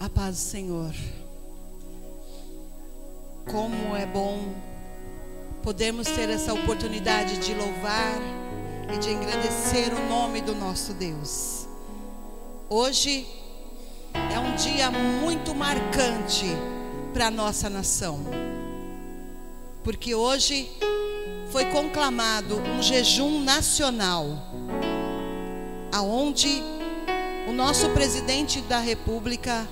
[0.00, 0.94] A paz do Senhor.
[3.50, 4.54] Como é bom
[5.62, 8.18] podermos ter essa oportunidade de louvar
[8.94, 11.68] e de engrandecer o nome do nosso Deus.
[12.70, 13.26] Hoje
[14.14, 16.46] é um dia muito marcante
[17.12, 18.20] para a nossa nação,
[19.84, 20.70] porque hoje
[21.50, 24.24] foi conclamado um jejum nacional,
[25.92, 26.62] aonde
[27.46, 29.68] o nosso presidente da República,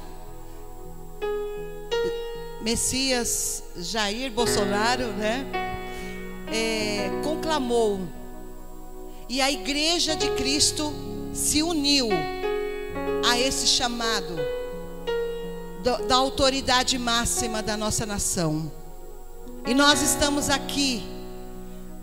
[2.60, 5.46] Messias Jair Bolsonaro, né,
[6.52, 8.00] é, conclamou
[9.28, 10.92] e a Igreja de Cristo
[11.34, 12.08] se uniu
[13.28, 14.36] a esse chamado
[16.06, 18.70] da autoridade máxima da nossa nação.
[19.66, 21.02] E nós estamos aqui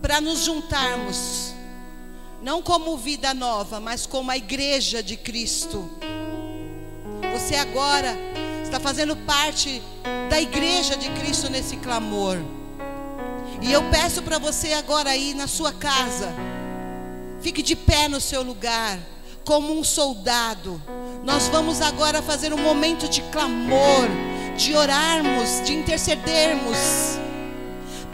[0.02, 1.54] para nos juntarmos,
[2.42, 5.90] não como vida nova, mas como a igreja de Cristo.
[7.34, 8.16] Você agora
[8.66, 9.82] está fazendo parte
[10.30, 12.38] da igreja de Cristo nesse clamor.
[13.62, 16.34] E eu peço para você agora aí na sua casa,
[17.42, 19.00] fique de pé no seu lugar,
[19.46, 20.82] como um soldado.
[21.24, 24.08] Nós vamos agora fazer um momento de clamor,
[24.58, 26.78] de orarmos, de intercedermos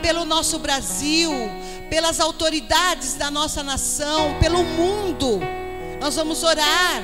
[0.02, 1.31] pelo nosso Brasil,
[1.90, 5.40] pelas autoridades da nossa nação, pelo mundo.
[6.00, 7.03] Nós vamos orar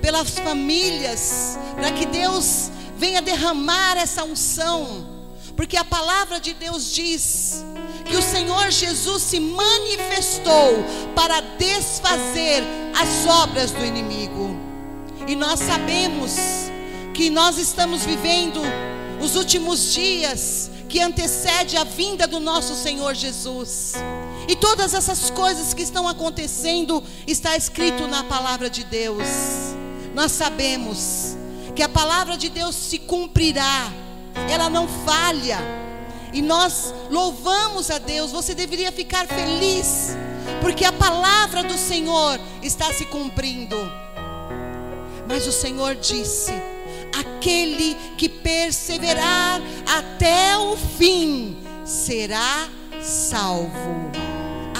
[0.00, 5.06] pelas famílias, para que Deus venha derramar essa unção,
[5.56, 7.64] porque a palavra de Deus diz
[8.04, 12.62] que o Senhor Jesus se manifestou para desfazer
[12.98, 14.56] as obras do inimigo.
[15.26, 16.32] E nós sabemos
[17.14, 18.60] que nós estamos vivendo
[19.20, 23.94] os últimos dias que antecede a vinda do nosso Senhor Jesus.
[24.48, 29.26] E todas essas coisas que estão acontecendo está escrito na palavra de Deus.
[30.14, 31.27] Nós sabemos
[31.78, 33.92] que a palavra de Deus se cumprirá.
[34.50, 35.58] Ela não falha.
[36.32, 38.32] E nós louvamos a Deus.
[38.32, 40.08] Você deveria ficar feliz,
[40.60, 43.76] porque a palavra do Senhor está se cumprindo.
[45.28, 46.50] Mas o Senhor disse:
[47.16, 52.68] aquele que perseverar até o fim será
[53.00, 54.10] salvo.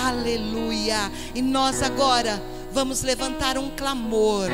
[0.05, 1.13] Aleluia.
[1.33, 2.43] E nós agora
[2.73, 4.51] vamos levantar um clamor.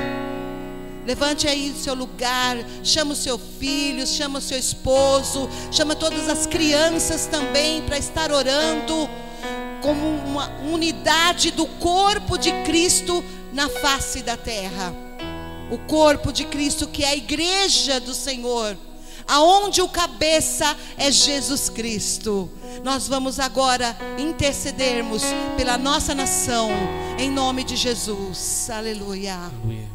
[1.06, 6.28] Levante aí o seu lugar, chama o seu filho, chama o seu esposo, chama todas
[6.28, 9.08] as crianças também para estar orando
[9.82, 13.22] como uma unidade do corpo de Cristo
[13.52, 15.04] na face da terra
[15.70, 18.76] o corpo de Cristo, que é a igreja do Senhor,
[19.26, 22.50] aonde o cabeça é Jesus Cristo.
[22.82, 25.22] Nós vamos agora intercedermos
[25.56, 26.70] pela nossa nação,
[27.18, 28.68] em nome de Jesus.
[28.70, 29.34] Aleluia.
[29.34, 29.93] Aleluia.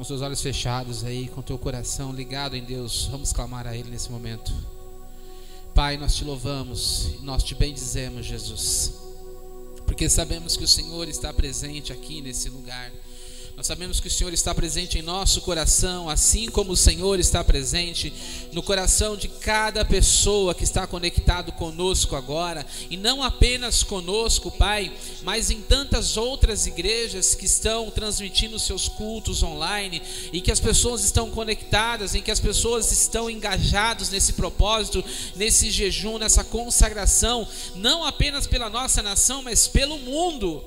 [0.00, 3.90] Com seus olhos fechados aí, com teu coração ligado em Deus, vamos clamar a Ele
[3.90, 4.50] nesse momento.
[5.74, 8.94] Pai, nós te louvamos, nós te bendizemos, Jesus,
[9.84, 12.90] porque sabemos que o Senhor está presente aqui nesse lugar.
[13.60, 17.44] Nós sabemos que o Senhor está presente em nosso coração, assim como o Senhor está
[17.44, 18.10] presente
[18.54, 24.90] no coração de cada pessoa que está conectado conosco agora, e não apenas conosco, Pai,
[25.22, 30.00] mas em tantas outras igrejas que estão transmitindo seus cultos online
[30.32, 35.04] e que as pessoas estão conectadas, em que as pessoas estão engajadas nesse propósito,
[35.36, 40.64] nesse jejum, nessa consagração, não apenas pela nossa nação, mas pelo mundo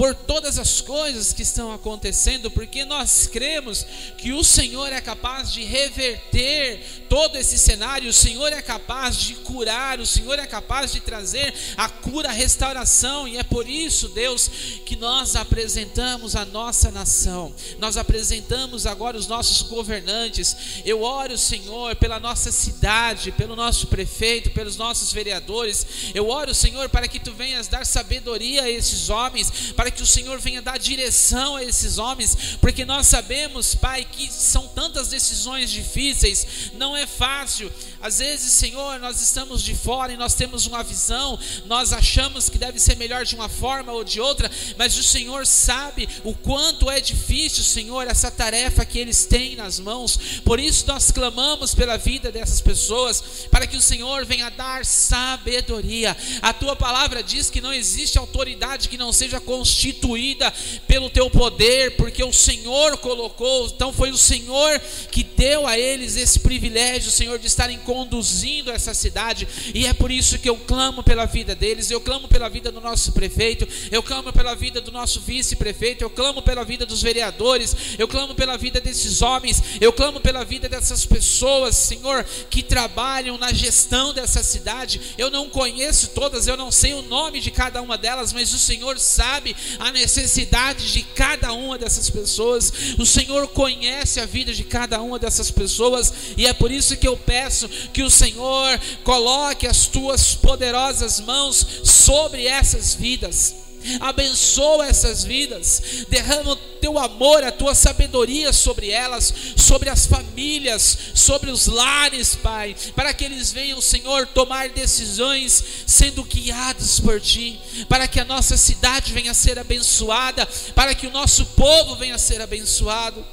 [0.00, 3.84] por todas as coisas que estão acontecendo, porque nós cremos
[4.16, 9.34] que o Senhor é capaz de reverter todo esse cenário, o Senhor é capaz de
[9.34, 14.08] curar, o Senhor é capaz de trazer a cura, a restauração, e é por isso,
[14.08, 14.48] Deus,
[14.86, 20.56] que nós apresentamos a nossa nação, nós apresentamos agora os nossos governantes.
[20.82, 25.86] Eu oro, Senhor, pela nossa cidade, pelo nosso prefeito, pelos nossos vereadores.
[26.14, 30.06] Eu oro, Senhor, para que tu venhas dar sabedoria a esses homens, para que o
[30.06, 35.70] Senhor venha dar direção a esses homens, porque nós sabemos, Pai, que são tantas decisões
[35.70, 37.72] difíceis, não é fácil.
[38.00, 42.58] Às vezes, Senhor, nós estamos de fora e nós temos uma visão, nós achamos que
[42.58, 46.90] deve ser melhor de uma forma ou de outra, mas o Senhor sabe o quanto
[46.90, 50.18] é difícil, Senhor, essa tarefa que eles têm nas mãos.
[50.44, 56.16] Por isso nós clamamos pela vida dessas pessoas, para que o Senhor venha dar sabedoria.
[56.40, 60.52] A tua palavra diz que não existe autoridade que não seja constituída constituída
[60.86, 64.78] pelo teu poder, porque o Senhor colocou, então foi o Senhor
[65.10, 70.10] que deu a eles esse privilégio, Senhor, de estarem conduzindo essa cidade, e é por
[70.10, 74.02] isso que eu clamo pela vida deles, eu clamo pela vida do nosso prefeito, eu
[74.02, 78.58] clamo pela vida do nosso vice-prefeito, eu clamo pela vida dos vereadores, eu clamo pela
[78.58, 84.42] vida desses homens, eu clamo pela vida dessas pessoas, Senhor, que trabalham na gestão dessa
[84.42, 85.00] cidade.
[85.16, 88.58] Eu não conheço todas, eu não sei o nome de cada uma delas, mas o
[88.58, 92.72] Senhor sabe a necessidade de cada uma dessas pessoas.
[92.98, 97.08] O Senhor conhece a vida de cada uma dessas pessoas, e é por isso que
[97.08, 103.69] eu peço que o Senhor coloque as tuas poderosas mãos sobre essas vidas
[104.00, 110.96] abençoa essas vidas, derrama o teu amor, a tua sabedoria sobre elas, sobre as famílias,
[111.14, 117.60] sobre os lares, Pai, para que eles venham, Senhor, tomar decisões sendo guiados por Ti,
[117.88, 122.14] para que a nossa cidade venha a ser abençoada, para que o nosso povo venha
[122.14, 123.24] a ser abençoado.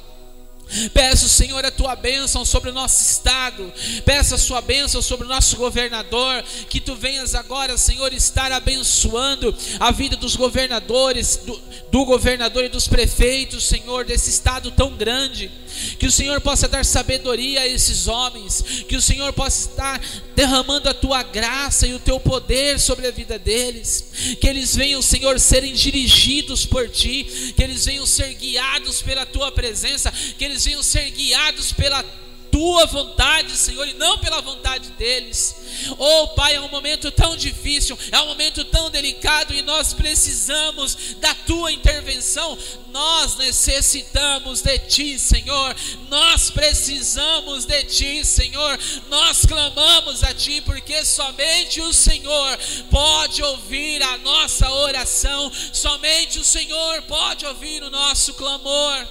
[0.92, 3.72] Peço, Senhor, a tua bênção sobre o nosso estado.
[4.04, 6.42] Peço a sua bênção sobre o nosso governador.
[6.68, 11.60] Que tu venhas agora, Senhor, estar abençoando a vida dos governadores, do,
[11.90, 15.50] do governador e dos prefeitos, Senhor, desse estado tão grande.
[15.98, 18.84] Que o Senhor possa dar sabedoria a esses homens.
[18.88, 20.00] Que o Senhor possa estar
[20.34, 24.36] derramando a tua graça e o teu poder sobre a vida deles.
[24.40, 27.52] Que eles venham, Senhor, serem dirigidos por ti.
[27.56, 30.12] Que eles venham ser guiados pela tua presença.
[30.36, 32.04] Que eles venham ser guiados pela
[32.50, 35.54] tua vontade, Senhor, e não pela vontade deles.
[35.96, 40.96] Oh, Pai, é um momento tão difícil, é um momento tão delicado e nós precisamos
[41.20, 42.58] da tua intervenção.
[42.90, 45.76] Nós necessitamos de ti, Senhor.
[46.08, 48.78] Nós precisamos de ti, Senhor.
[49.08, 52.58] Nós clamamos a ti porque somente o Senhor
[52.90, 59.06] pode ouvir a nossa oração, somente o Senhor pode ouvir o nosso clamor.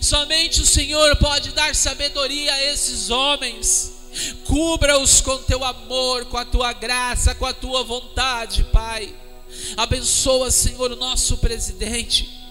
[0.00, 3.92] Somente o Senhor pode dar sabedoria a esses homens.
[4.44, 9.14] Cubra-os com teu amor, com a tua graça, com a tua vontade, Pai.
[9.76, 12.41] Abençoa, Senhor, o nosso presidente.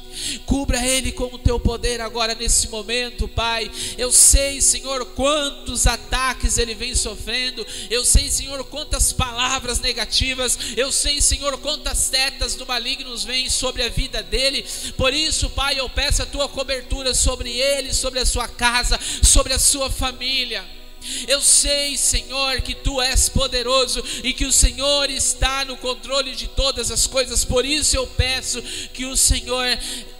[0.45, 3.69] Cubra ele com o teu poder agora nesse momento, Pai.
[3.97, 7.65] Eu sei, Senhor, quantos ataques ele vem sofrendo.
[7.89, 10.57] Eu sei, Senhor, quantas palavras negativas.
[10.75, 14.65] Eu sei, Senhor, quantas setas do maligno vêm sobre a vida dele.
[14.97, 19.53] Por isso, Pai, eu peço a tua cobertura sobre ele, sobre a sua casa, sobre
[19.53, 20.80] a sua família.
[21.27, 26.47] Eu sei, Senhor, que tu és poderoso e que o Senhor está no controle de
[26.47, 27.43] todas as coisas.
[27.43, 28.61] Por isso eu peço
[28.93, 29.65] que o Senhor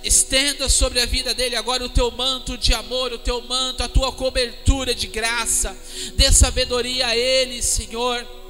[0.04, 3.88] estenda sobre a vida dele agora o teu manto de amor, o teu manto, a
[3.88, 5.78] tua cobertura de graça.
[6.16, 8.41] Dê sabedoria a ele, Senhor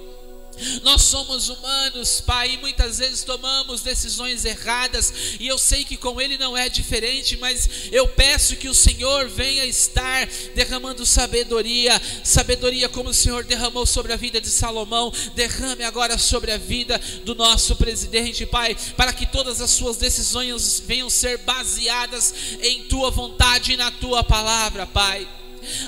[0.84, 6.20] nós somos humanos, Pai, e muitas vezes tomamos decisões erradas, e eu sei que com
[6.20, 12.90] Ele não é diferente, mas eu peço que o Senhor venha estar derramando sabedoria, sabedoria
[12.90, 17.36] como o Senhor derramou sobre a vida de Salomão, derrame agora sobre a vida do
[17.36, 23.74] nosso presidente, Pai, para que todas as suas decisões venham ser baseadas em Tua vontade
[23.74, 25.28] e na Tua palavra, Pai.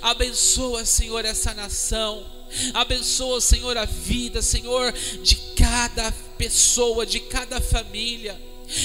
[0.01, 2.42] Abençoa, Senhor, essa nação.
[2.73, 4.91] Abençoa, Senhor, a vida, Senhor,
[5.21, 8.39] de cada pessoa, de cada família.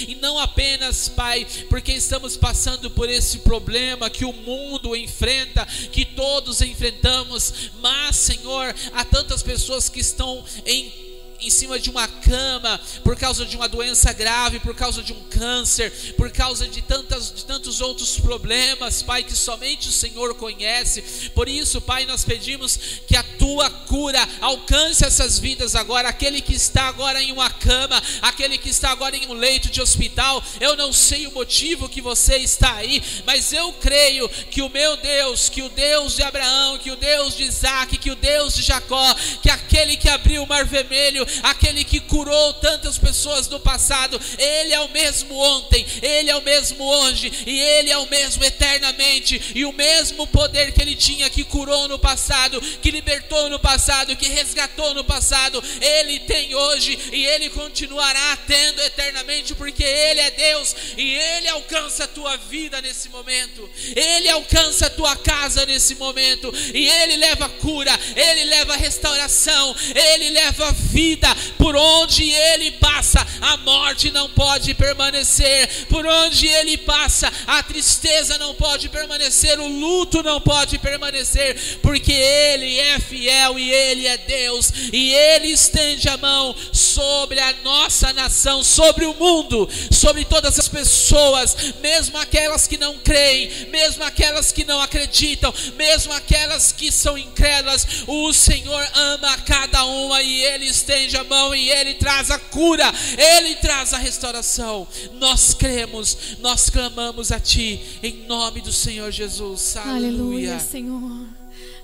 [0.07, 6.05] E não apenas, Pai, porque estamos passando por esse problema que o mundo enfrenta, que
[6.05, 11.08] todos enfrentamos, mas, Senhor, há tantas pessoas que estão em
[11.41, 15.23] em cima de uma cama por causa de uma doença grave, por causa de um
[15.25, 21.31] câncer, por causa de, tantas, de tantos outros problemas, Pai, que somente o Senhor conhece.
[21.35, 26.09] Por isso, Pai, nós pedimos que a tua cura alcance essas vidas agora.
[26.09, 29.81] Aquele que está agora em uma cama, aquele que está agora em um leito de
[29.81, 34.69] hospital, eu não sei o motivo que você está aí, mas eu creio que o
[34.69, 38.55] meu Deus, que o Deus de Abraão, que o Deus de Isaac, que o Deus
[38.55, 43.61] de Jacó, que aquele que abriu o mar vermelho, aquele que curou tantas pessoas no
[43.61, 48.07] passado, Ele é o mesmo ontem, Ele é o mesmo hoje, e Ele é o
[48.07, 53.49] mesmo eternamente, e o mesmo poder que Ele tinha que curou no passado, que libertou
[53.51, 59.85] no passado, que resgatou no passado, Ele tem hoje e Ele continuará tendo eternamente, porque
[59.85, 65.17] Ele é Deus e Ele alcança a tua vida nesse momento, Ele alcança a tua
[65.17, 71.18] casa nesse momento, e Ele leva cura, Ele leva restauração, ele leva vida.
[71.57, 75.87] Por onde ele passa, a morte não pode permanecer.
[75.89, 82.13] Por onde ele passa, a tristeza não pode permanecer, o luto não pode permanecer, porque
[82.13, 88.13] ele é fiel e ele é Deus, e ele estende a mão sobre a nossa
[88.13, 94.53] nação, sobre o mundo, sobre todas as pessoas, mesmo aquelas que não creem, mesmo aquelas
[94.53, 100.67] que não acreditam, mesmo aquelas que são incrédulas, o Senhor ama cada uma e Ele
[100.67, 104.87] estende a mão e Ele traz a cura, Ele traz a restauração.
[105.15, 109.77] Nós cremos, nós clamamos a Ti, em nome do Senhor Jesus.
[109.77, 111.27] Aleluia, Aleluia Senhor.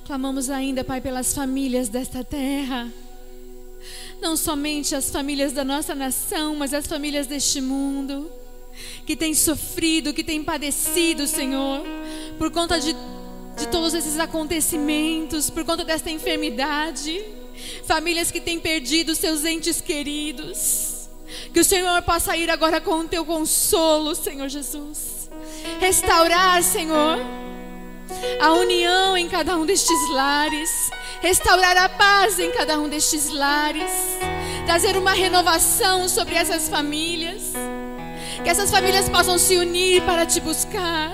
[0.05, 2.93] Clamamos ainda, Pai, pelas famílias desta terra.
[4.21, 8.31] Não somente as famílias da nossa nação, mas as famílias deste mundo
[9.07, 11.83] que têm sofrido, que têm padecido, Senhor,
[12.39, 17.25] por conta de, de todos esses acontecimentos, por conta desta enfermidade.
[17.87, 21.09] Famílias que têm perdido seus entes queridos.
[21.53, 25.31] Que o Senhor possa ir agora com o teu consolo, Senhor Jesus.
[25.81, 27.19] Restaurar, Senhor,
[28.41, 30.91] a união em cada um destes lares.
[31.21, 33.91] Restaurar a paz em cada um destes lares.
[34.67, 37.53] Trazer uma renovação sobre essas famílias.
[38.43, 41.13] Que essas famílias possam se unir para te buscar.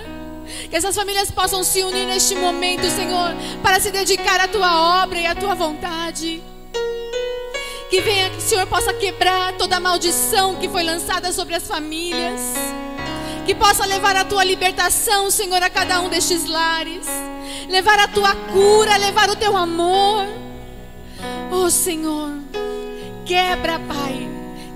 [0.68, 5.20] Que essas famílias possam se unir neste momento, Senhor, para se dedicar à tua obra
[5.20, 6.42] e à tua vontade.
[7.88, 11.66] Que venha, que o Senhor possa quebrar toda a maldição que foi lançada sobre as
[11.66, 12.40] famílias.
[13.44, 17.06] Que possa levar a tua libertação, Senhor, a cada um destes lares.
[17.68, 20.26] Levar a tua cura, levar o teu amor.
[21.50, 22.30] Oh, Senhor,
[23.26, 24.30] quebra, Pai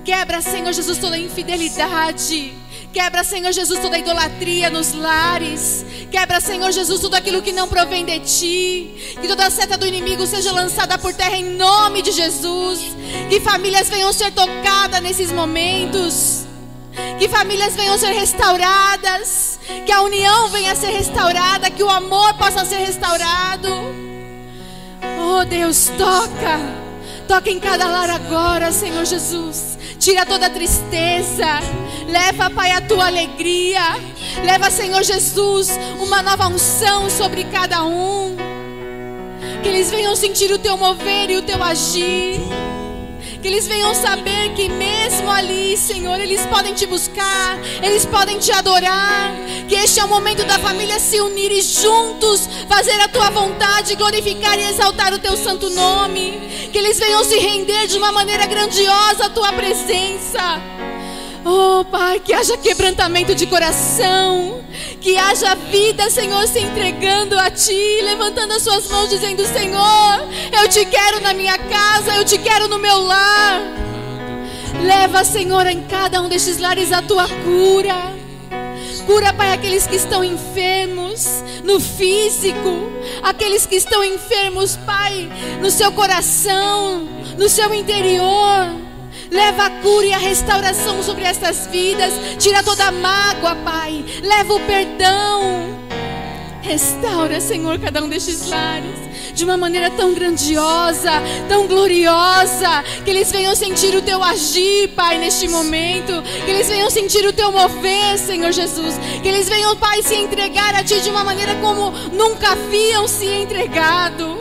[0.04, 2.52] Quebra, Senhor Jesus, toda infidelidade.
[2.94, 5.84] Quebra, Senhor Jesus, toda idolatria nos lares.
[6.12, 9.16] Quebra, Senhor Jesus, tudo aquilo que não provém de ti.
[9.20, 12.78] Que toda seta do inimigo seja lançada por terra em nome de Jesus.
[13.28, 16.46] Que famílias venham ser tocadas nesses momentos.
[17.18, 19.58] Que famílias venham ser restauradas.
[19.84, 21.72] Que a união venha a ser restaurada.
[21.72, 23.70] Que o amor possa ser restaurado.
[25.20, 26.60] Oh Deus, toca.
[27.26, 29.73] Toca em cada lar agora, Senhor Jesus.
[29.98, 31.46] Tira toda tristeza.
[32.08, 33.82] Leva, Pai, a tua alegria.
[34.44, 35.70] Leva, Senhor Jesus,
[36.00, 38.36] uma nova unção sobre cada um.
[39.62, 42.40] Que eles venham sentir o teu mover e o teu agir.
[43.44, 48.50] Que eles venham saber que mesmo ali, Senhor, eles podem te buscar, eles podem te
[48.50, 49.34] adorar.
[49.68, 53.96] Que este é o momento da família se unir e juntos fazer a tua vontade,
[53.96, 58.46] glorificar e exaltar o teu santo nome que eles venham se render de uma maneira
[58.46, 60.73] grandiosa à tua presença.
[61.44, 64.64] Oh, Pai, que haja quebrantamento de coração,
[64.98, 70.68] que haja vida, Senhor, se entregando a Ti, levantando as suas mãos, dizendo: Senhor, eu
[70.68, 73.60] te quero na minha casa, eu te quero no meu lar.
[74.82, 78.14] Leva, Senhor, em cada um destes lares a tua cura.
[79.06, 81.26] Cura, Pai, aqueles que estão enfermos
[81.62, 82.90] no físico,
[83.22, 88.83] aqueles que estão enfermos, Pai, no seu coração, no seu interior.
[89.34, 92.14] Leva a cura e a restauração sobre estas vidas.
[92.38, 94.04] Tira toda a mágoa, Pai.
[94.22, 95.74] Leva o perdão.
[96.62, 101.10] Restaura, Senhor, cada um destes lares de uma maneira tão grandiosa,
[101.48, 106.88] tão gloriosa, que eles venham sentir o teu agir, Pai, neste momento, que eles venham
[106.88, 111.10] sentir o teu mover, Senhor Jesus, que eles venham, Pai, se entregar a Ti de
[111.10, 114.38] uma maneira como nunca haviam se entregado.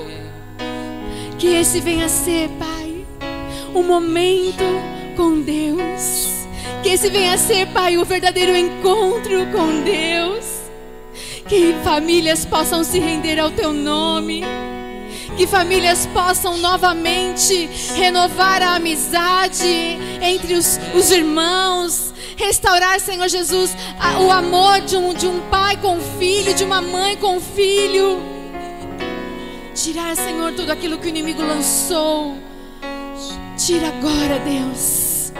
[1.39, 2.72] Que esse venha ser, Pai,
[3.75, 4.63] um momento
[5.15, 6.45] com Deus.
[6.81, 10.45] Que esse venha a ser, Pai, o verdadeiro encontro com Deus.
[11.47, 14.43] Que famílias possam se render ao Teu nome
[15.35, 24.19] que famílias possam novamente renovar a amizade entre os, os irmãos, restaurar, Senhor Jesus, a,
[24.19, 28.21] o amor de um, de um pai com filho, de uma mãe com filho.
[29.73, 32.37] Tirar, Senhor, tudo aquilo que o inimigo lançou.
[33.65, 35.31] Tira agora, Deus.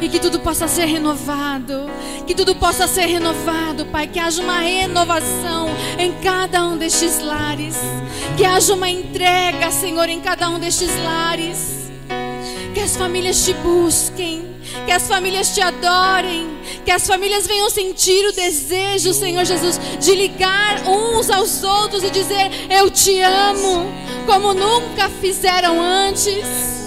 [0.00, 1.88] E que tudo possa ser renovado,
[2.26, 7.76] que tudo possa ser renovado, Pai, que haja uma renovação em cada um destes lares,
[8.36, 11.88] que haja uma entrega, Senhor, em cada um destes lares,
[12.74, 18.26] que as famílias te busquem, que as famílias te adorem, que as famílias venham sentir
[18.26, 23.86] o desejo, Senhor Jesus, de ligar uns aos outros e dizer: Eu te amo,
[24.26, 26.81] como nunca fizeram antes.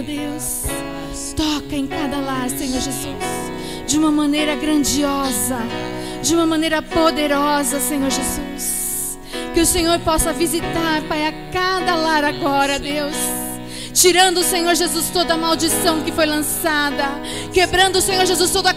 [0.00, 0.64] Oh Deus.
[1.36, 3.04] Toca em cada lar, Senhor Jesus,
[3.86, 5.58] de uma maneira grandiosa,
[6.22, 9.18] de uma maneira poderosa, Senhor Jesus.
[9.52, 13.14] Que o Senhor possa visitar, Pai, a cada lar agora, Deus.
[13.92, 17.04] Tirando, Senhor Jesus, toda a maldição que foi lançada.
[17.52, 18.74] Quebrando, Senhor Jesus, todas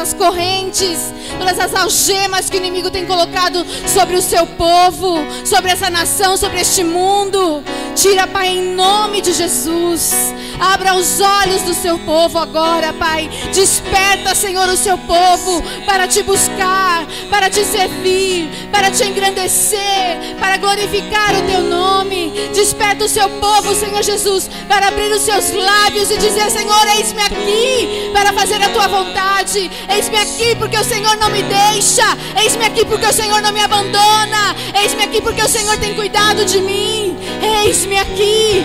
[0.00, 0.98] as correntes,
[1.38, 6.36] todas as algemas que o inimigo tem colocado sobre o seu povo, sobre essa nação,
[6.36, 7.62] sobre este mundo.
[7.94, 10.12] Tira, Pai, em nome de Jesus.
[10.60, 13.28] Abra os olhos do seu povo agora, Pai.
[13.52, 20.56] Desperta, Senhor, o seu povo para te buscar, para te servir, para te engrandecer, para
[20.56, 22.32] glorificar o teu nome.
[22.54, 24.23] Desperta o seu povo, Senhor Jesus,
[24.68, 29.70] para abrir os seus lábios e dizer: Senhor, eis-me aqui para fazer a tua vontade.
[29.88, 32.16] Eis-me aqui porque o Senhor não me deixa.
[32.40, 34.56] Eis-me aqui porque o Senhor não me abandona.
[34.80, 37.16] Eis-me aqui porque o Senhor tem cuidado de mim.
[37.62, 38.64] Eis-me aqui.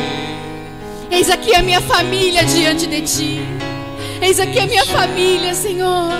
[1.11, 3.39] Eis aqui a minha família diante de ti.
[4.21, 6.13] Eis aqui a minha família, Senhor.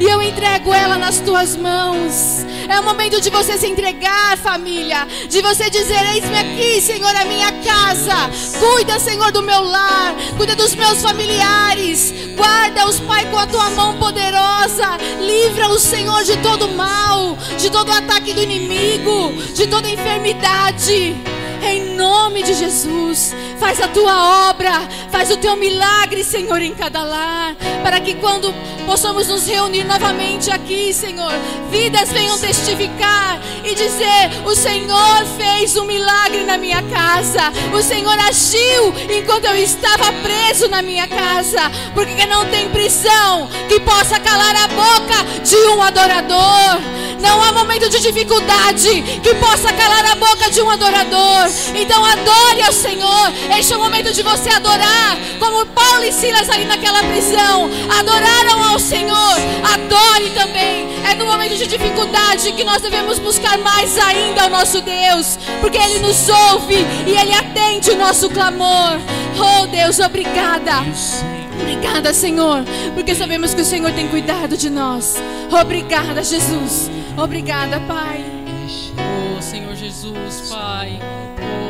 [0.00, 2.44] E eu entrego ela nas tuas mãos.
[2.68, 5.06] É o momento de você se entregar, família.
[5.28, 8.30] De você dizer: Eis-me aqui, Senhor, a minha casa.
[8.58, 10.14] Cuida, Senhor, do meu lar.
[10.36, 12.12] Cuida dos meus familiares.
[12.34, 14.96] Guarda-os, Pai, com a tua mão poderosa.
[15.20, 21.16] Livra-os, Senhor, de todo mal, de todo ataque do inimigo, de toda enfermidade.
[21.62, 24.72] Em nome de Jesus, faz a tua obra,
[25.10, 28.52] faz o teu milagre, Senhor, em cada lar, para que quando
[28.86, 31.32] possamos nos reunir novamente aqui, Senhor,
[31.70, 38.18] vidas venham testificar e dizer: O Senhor fez um milagre na minha casa, o Senhor
[38.18, 44.54] agiu enquanto eu estava preso na minha casa, porque não tem prisão que possa calar
[44.56, 46.94] a boca de um adorador.
[47.20, 51.48] Não há momento de dificuldade que possa calar a boca de um adorador.
[51.74, 53.32] Então adore ao Senhor.
[53.58, 58.62] Este é o momento de você adorar, como Paulo e Silas ali naquela prisão adoraram
[58.64, 59.36] ao Senhor.
[59.72, 60.94] Adore também.
[61.04, 65.78] É no momento de dificuldade que nós devemos buscar mais ainda o nosso Deus, porque
[65.78, 68.98] Ele nos ouve e Ele atende o nosso clamor.
[69.38, 70.84] Oh Deus, obrigada.
[71.60, 75.16] Obrigada, Senhor, porque sabemos que o Senhor tem cuidado de nós.
[75.50, 76.90] Obrigada, Jesus.
[77.16, 78.24] Obrigada, Pai.
[79.42, 80.98] Senhor Jesus, Pai.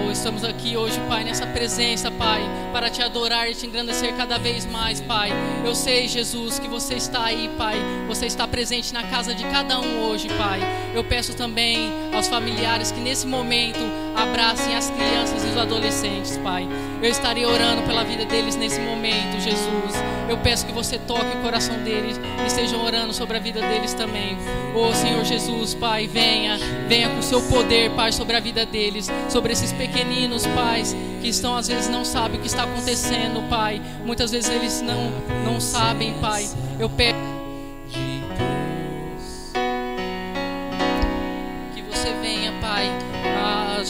[0.06, 2.40] Oh, estamos aqui hoje, Pai, nessa presença, Pai,
[2.72, 5.30] para te adorar e te engrandecer cada vez mais, Pai.
[5.64, 7.76] Eu sei, Jesus, que você está aí, Pai.
[8.08, 10.60] Você está presente na casa de cada um hoje, Pai.
[10.94, 13.80] Eu peço também aos familiares que nesse momento
[14.14, 16.68] abracem as crianças e os adolescentes, Pai.
[17.02, 19.94] Eu estarei orando pela vida deles nesse momento, Jesus.
[20.28, 23.92] Eu peço que você toque o coração deles e estejam orando sobre a vida deles
[23.92, 24.38] também.
[24.74, 29.10] Oh, Senhor Jesus, Pai, venha, venha com o seu poder, Pai, sobre a vida deles,
[29.28, 33.80] sobre esses pequeninos, pais, que estão às vezes não sabem o que está acontecendo, Pai.
[34.04, 35.12] Muitas vezes eles não
[35.44, 36.48] não sabem, Pai.
[36.78, 37.33] Eu peço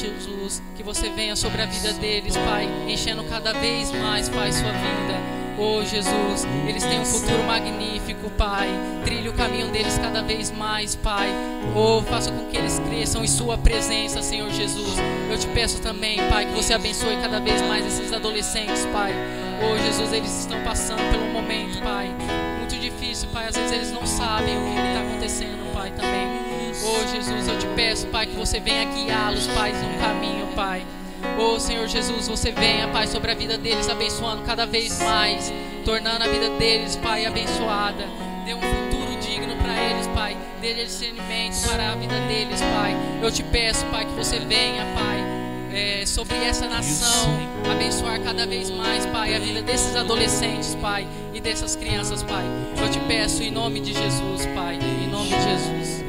[0.05, 4.71] Jesus, que você venha sobre a vida deles, Pai, enchendo cada vez mais, Pai, sua
[4.71, 5.35] vida.
[5.57, 8.69] Oh Jesus, eles têm um futuro magnífico, Pai.
[9.05, 11.29] Trilhe o caminho deles cada vez mais, Pai.
[11.75, 14.95] Oh, faça com que eles cresçam em Sua presença, Senhor Jesus.
[15.31, 19.12] Eu te peço também, Pai, que você abençoe cada vez mais esses adolescentes, Pai.
[19.62, 22.11] Oh Jesus, eles estão passando pelo momento, Pai.
[22.59, 23.47] Muito difícil, Pai.
[23.47, 26.54] Às vezes eles não sabem o que está acontecendo, Pai, também.
[26.83, 30.85] Oh Jesus, eu te peço, Pai, que você venha guiá-los, Pai, no caminho, Pai.
[31.39, 35.53] Oh Senhor Jesus, você venha, Pai, sobre a vida deles, abençoando cada vez mais,
[35.85, 38.05] tornando a vida deles, Pai, abençoada.
[38.45, 40.37] Dê um futuro digno para eles, Pai.
[40.61, 42.95] Dê discernimento para a vida deles, Pai.
[43.23, 45.35] Eu te peço, Pai, que você venha, Pai.
[45.73, 47.37] É, sobre essa nação,
[47.71, 52.45] abençoar cada vez mais, Pai, a vida desses adolescentes, Pai, e dessas crianças, Pai.
[52.81, 56.04] Eu te peço em nome de Jesus, Pai, em nome de Jesus.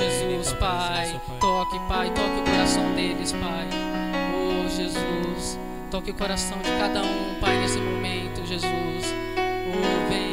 [0.00, 1.20] Jesus, Pai.
[1.38, 3.68] Toque, Pai, toque o coração deles, Pai.
[4.34, 5.58] Oh, Jesus.
[5.90, 9.14] Toque o coração de cada um, Pai, nesse momento, Jesus.
[9.68, 10.29] Oh, venha,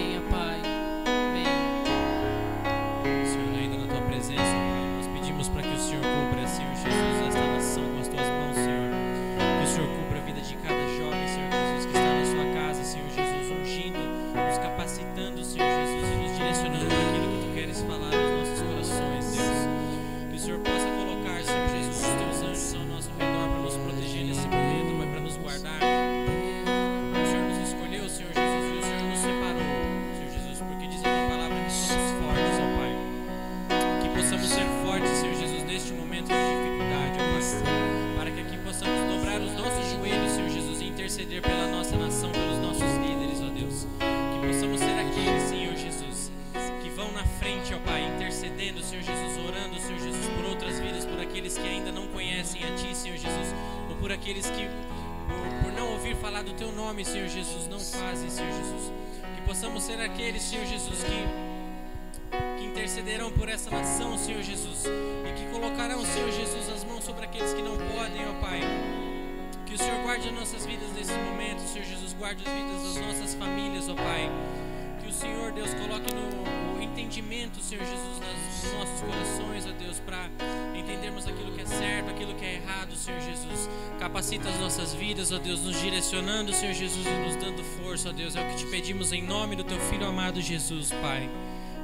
[86.47, 88.35] direcionando, Senhor Jesus, e nos dando força, ó Deus.
[88.35, 91.29] É o que te pedimos em nome do teu filho amado Jesus, Pai.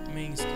[0.07, 0.33] Amém.
[0.33, 0.47] Deus.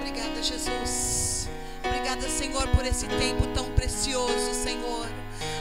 [0.00, 1.48] Obrigada, Jesus.
[1.84, 5.08] Obrigada, Senhor, por esse tempo tão precioso, Senhor.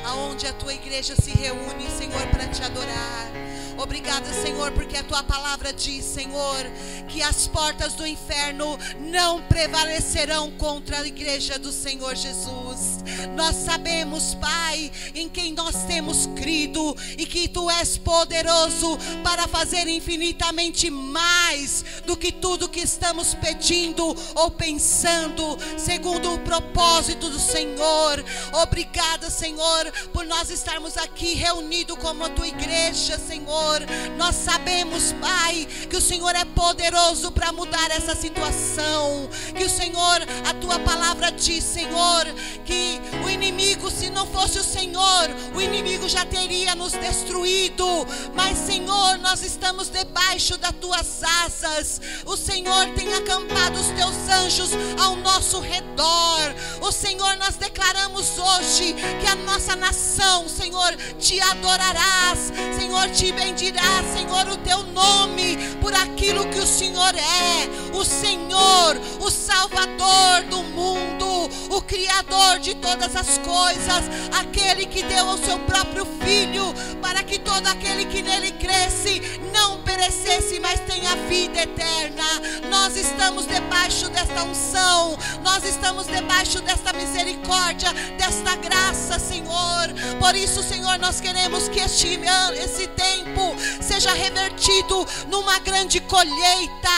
[0.05, 3.31] Aonde a tua igreja se reúne, Senhor, para te adorar.
[3.77, 6.65] Obrigada, Senhor, porque a tua palavra diz, Senhor,
[7.07, 12.90] que as portas do inferno não prevalecerão contra a igreja do Senhor Jesus.
[13.35, 19.87] Nós sabemos, Pai, em quem nós temos crido e que tu és poderoso para fazer
[19.87, 28.23] infinitamente mais do que tudo que estamos pedindo ou pensando, segundo o propósito do Senhor.
[28.53, 33.81] Obrigada, Senhor, por nós estarmos aqui reunidos como a tua igreja, Senhor.
[34.17, 39.29] Nós sabemos, Pai, que o Senhor é poderoso para mudar essa situação.
[39.55, 42.25] Que o Senhor, a tua palavra diz, Senhor,
[42.65, 47.85] que o inimigo, se não fosse o Senhor, o inimigo já teria nos destruído.
[48.33, 52.01] Mas, Senhor, nós estamos debaixo das tuas asas.
[52.25, 56.53] O Senhor tem acampado os teus anjos ao nosso redor.
[56.81, 64.05] O Senhor, nós declaramos hoje que a nossa nação, Senhor, te adorarás, Senhor, te bendirás,
[64.13, 70.63] Senhor, o teu nome por aquilo que o Senhor é, o Senhor, o Salvador do
[70.63, 74.03] mundo, o Criador de todas as coisas,
[74.39, 79.81] aquele que deu o seu próprio Filho para que todo aquele que nele cresce não
[79.81, 82.23] perecesse, mas tenha vida eterna.
[82.69, 89.87] Nós estamos debaixo desta unção, nós estamos debaixo desta misericórdia, desta graça, Senhor.
[90.19, 92.19] Por isso, Senhor, nós queremos que este
[92.63, 96.89] esse tempo seja revertido numa grande colheita.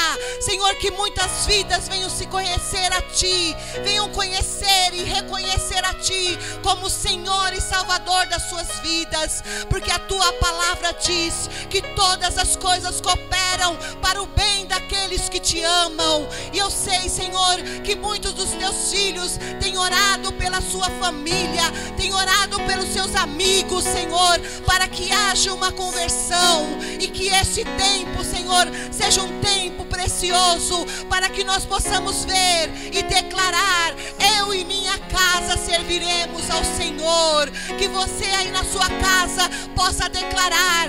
[0.42, 6.38] Senhor, que muitas vidas venham se conhecer a Ti, venham conhecer e reconhecer a Ti
[6.62, 12.56] como Senhor e Salvador das suas vidas, porque a Tua palavra diz que todas as
[12.56, 16.27] coisas cooperam para o bem daqueles que te amam.
[16.51, 21.63] E eu sei, Senhor, que muitos dos teus filhos têm orado pela sua família,
[21.97, 26.67] têm orado pelos seus amigos, Senhor, para que haja uma conversão
[26.99, 33.03] e que esse tempo, Senhor, seja um tempo precioso para que nós possamos ver e
[33.03, 33.93] declarar:
[34.38, 37.50] eu e minha casa serviremos ao Senhor.
[37.78, 40.88] Que você aí na sua casa possa declarar: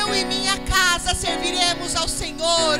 [0.00, 0.67] eu e minha casa
[1.14, 2.78] serviremos ao Senhor.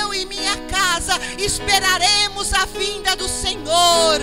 [0.00, 4.20] Eu e minha casa esperaremos a vinda do Senhor.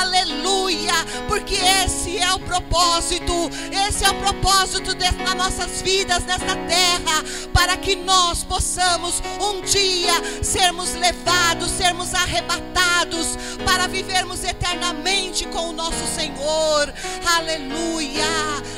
[0.00, 0.92] Aleluia!
[1.28, 3.50] Porque esse é o propósito,
[3.88, 7.22] esse é o propósito de, nas nossas vidas nesta terra,
[7.52, 15.72] para que nós possamos um dia sermos levados, sermos arrebatados para vivermos eternamente com o
[15.72, 16.92] nosso Senhor.
[17.36, 18.24] Aleluia!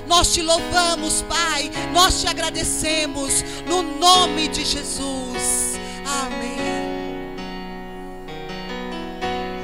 [0.07, 1.70] Nós te louvamos, Pai.
[1.92, 5.79] Nós te agradecemos no nome de Jesus.
[6.05, 6.57] Amém.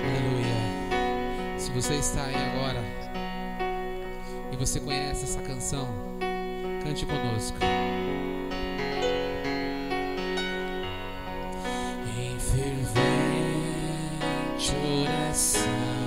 [0.04, 1.58] Aleluia.
[1.58, 2.82] Se você está aí agora
[4.52, 5.88] e você conhece essa canção,
[6.84, 7.58] cante conosco.
[12.18, 12.92] Em fervente
[15.00, 16.01] oração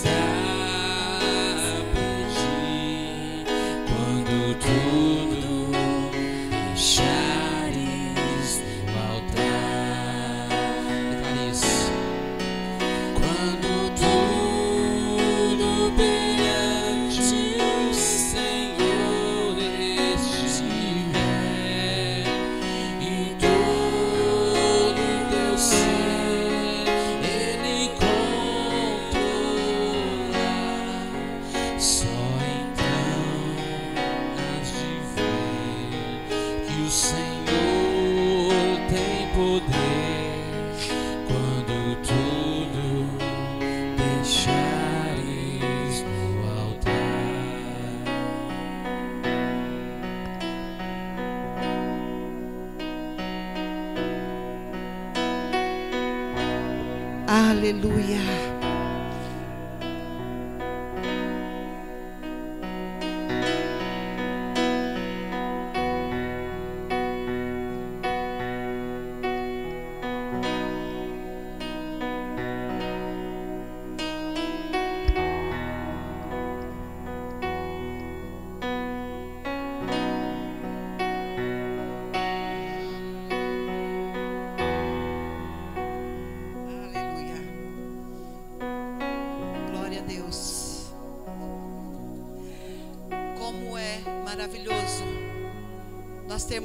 [0.00, 0.41] o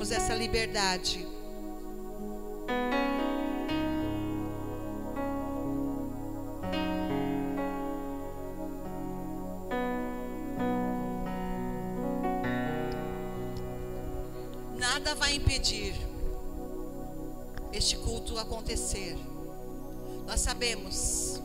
[0.07, 1.27] nós termos essa liberdade.
[14.77, 15.93] Nada vai impedir
[17.73, 19.17] este culto acontecer.
[20.25, 21.41] Nós sabemos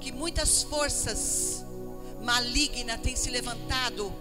[0.00, 1.64] que muitas forças
[2.22, 4.12] malignas têm se levantado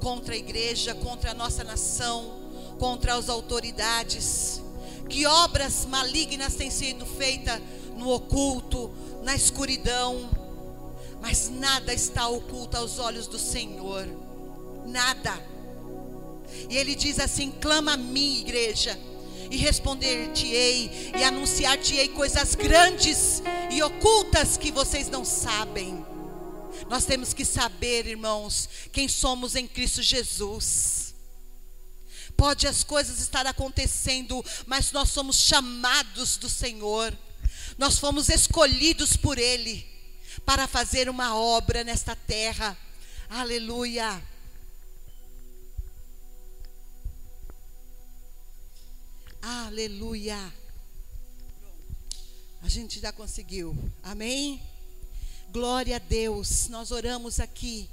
[0.00, 2.37] contra a igreja, contra a nossa nação,
[2.78, 4.62] contra as autoridades.
[5.08, 7.60] Que obras malignas têm sido feitas
[7.96, 8.90] no oculto,
[9.22, 10.30] na escuridão.
[11.20, 14.06] Mas nada está oculto aos olhos do Senhor.
[14.86, 15.38] Nada.
[16.68, 18.98] E ele diz assim: clama a mim, igreja,
[19.50, 26.04] e responder-te-ei, e anunciar-te-ei coisas grandes e ocultas que vocês não sabem.
[26.88, 30.97] Nós temos que saber, irmãos, quem somos em Cristo Jesus.
[32.38, 37.12] Pode as coisas estar acontecendo, mas nós somos chamados do Senhor.
[37.76, 39.84] Nós fomos escolhidos por Ele
[40.46, 42.78] para fazer uma obra nesta terra.
[43.28, 44.22] Aleluia.
[49.42, 50.54] Aleluia.
[52.62, 53.76] A gente já conseguiu.
[54.00, 54.62] Amém?
[55.50, 56.68] Glória a Deus.
[56.68, 57.90] Nós oramos aqui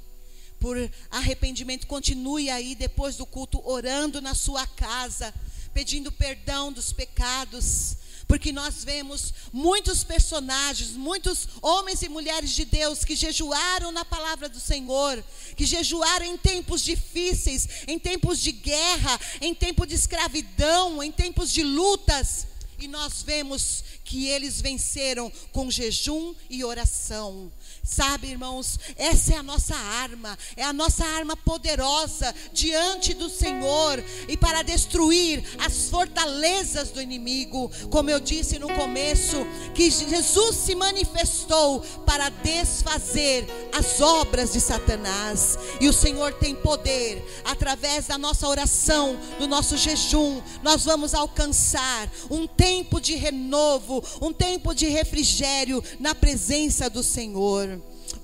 [0.59, 0.77] por
[1.09, 1.87] arrependimento.
[1.87, 5.33] Continue aí depois do culto orando na sua casa,
[5.73, 7.97] pedindo perdão dos pecados.
[8.27, 14.49] Porque nós vemos muitos personagens, muitos homens e mulheres de Deus que jejuaram na palavra
[14.49, 15.23] do Senhor,
[15.55, 21.51] que jejuaram em tempos difíceis, em tempos de guerra, em tempos de escravidão, em tempos
[21.51, 22.47] de lutas.
[22.79, 27.51] E nós vemos que eles venceram com jejum e oração.
[27.85, 34.03] Sabe, irmãos, essa é a nossa arma, é a nossa arma poderosa diante do Senhor
[34.27, 37.71] e para destruir as fortalezas do inimigo.
[37.91, 39.37] Como eu disse no começo,
[39.75, 45.55] que Jesus se manifestou para desfazer as obras de Satanás.
[45.79, 52.09] E o Senhor tem poder, através da nossa oração, do nosso jejum, nós vamos alcançar
[52.31, 57.74] um tempo de renovo, um tempo de refrigério na presença do Senhor.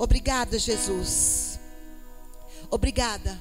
[0.02, 1.60] Obrigada, Jesus.
[2.72, 3.40] Obrigada.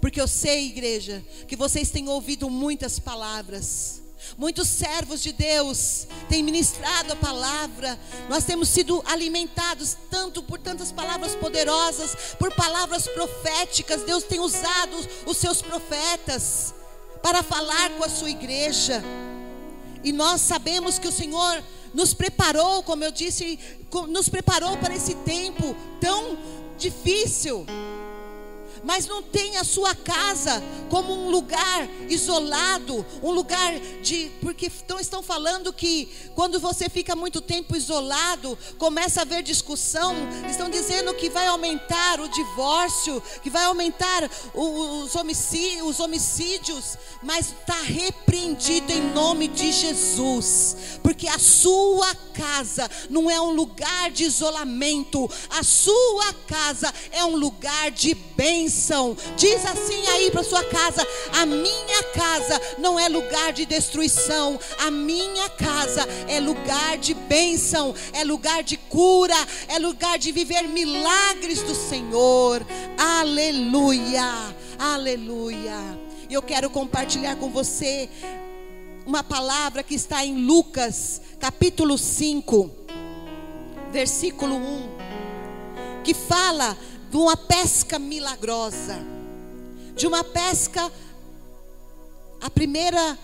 [0.00, 4.00] Porque eu sei, igreja, que vocês têm ouvido muitas palavras.
[4.38, 7.98] Muitos servos de Deus têm ministrado a palavra.
[8.28, 14.04] Nós temos sido alimentados tanto por tantas palavras poderosas, por palavras proféticas.
[14.04, 16.72] Deus tem usado os seus profetas
[17.20, 19.02] para falar com a sua igreja.
[20.04, 21.64] E nós sabemos que o Senhor
[21.96, 23.58] nos preparou, como eu disse,
[24.08, 26.36] nos preparou para esse tempo tão
[26.76, 27.64] difícil.
[28.86, 34.30] Mas não tem a sua casa como um lugar isolado, um lugar de.
[34.40, 40.14] Porque estão, estão falando que quando você fica muito tempo isolado, começa a haver discussão.
[40.48, 47.46] Estão dizendo que vai aumentar o divórcio, que vai aumentar os homicídios, os homicídios mas
[47.46, 54.24] está repreendido em nome de Jesus, porque a sua casa não é um lugar de
[54.24, 58.75] isolamento, a sua casa é um lugar de bênção.
[59.36, 64.90] Diz assim aí para sua casa: a minha casa não é lugar de destruição, a
[64.90, 69.36] minha casa é lugar de bênção, é lugar de cura,
[69.68, 72.64] é lugar de viver milagres do Senhor.
[72.98, 75.76] Aleluia, aleluia.
[76.28, 78.08] E eu quero compartilhar com você
[79.06, 82.70] uma palavra que está em Lucas, capítulo 5,
[83.92, 84.88] versículo 1,
[86.02, 86.76] que fala
[87.10, 88.98] de uma pesca milagrosa,
[89.94, 90.92] de uma pesca
[92.40, 93.18] a primeira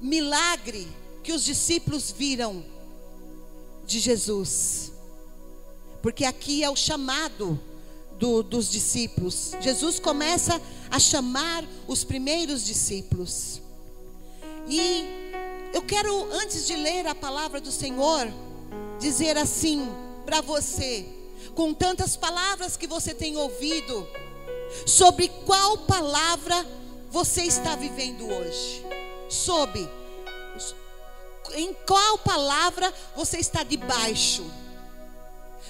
[0.00, 0.88] milagre
[1.22, 2.64] que os discípulos viram
[3.86, 4.92] de Jesus.
[6.00, 7.60] Porque aqui é o chamado
[8.18, 9.52] do, dos discípulos.
[9.60, 13.60] Jesus começa a chamar os primeiros discípulos.
[14.68, 15.04] E
[15.74, 18.28] eu quero, antes de ler a palavra do Senhor,
[18.98, 19.88] dizer assim
[20.24, 21.06] para você,
[21.54, 24.08] com tantas palavras que você tem ouvido,
[24.86, 26.66] sobre qual palavra
[27.10, 28.84] você está vivendo hoje?
[29.28, 29.88] Sob
[31.54, 34.44] em qual palavra você está debaixo?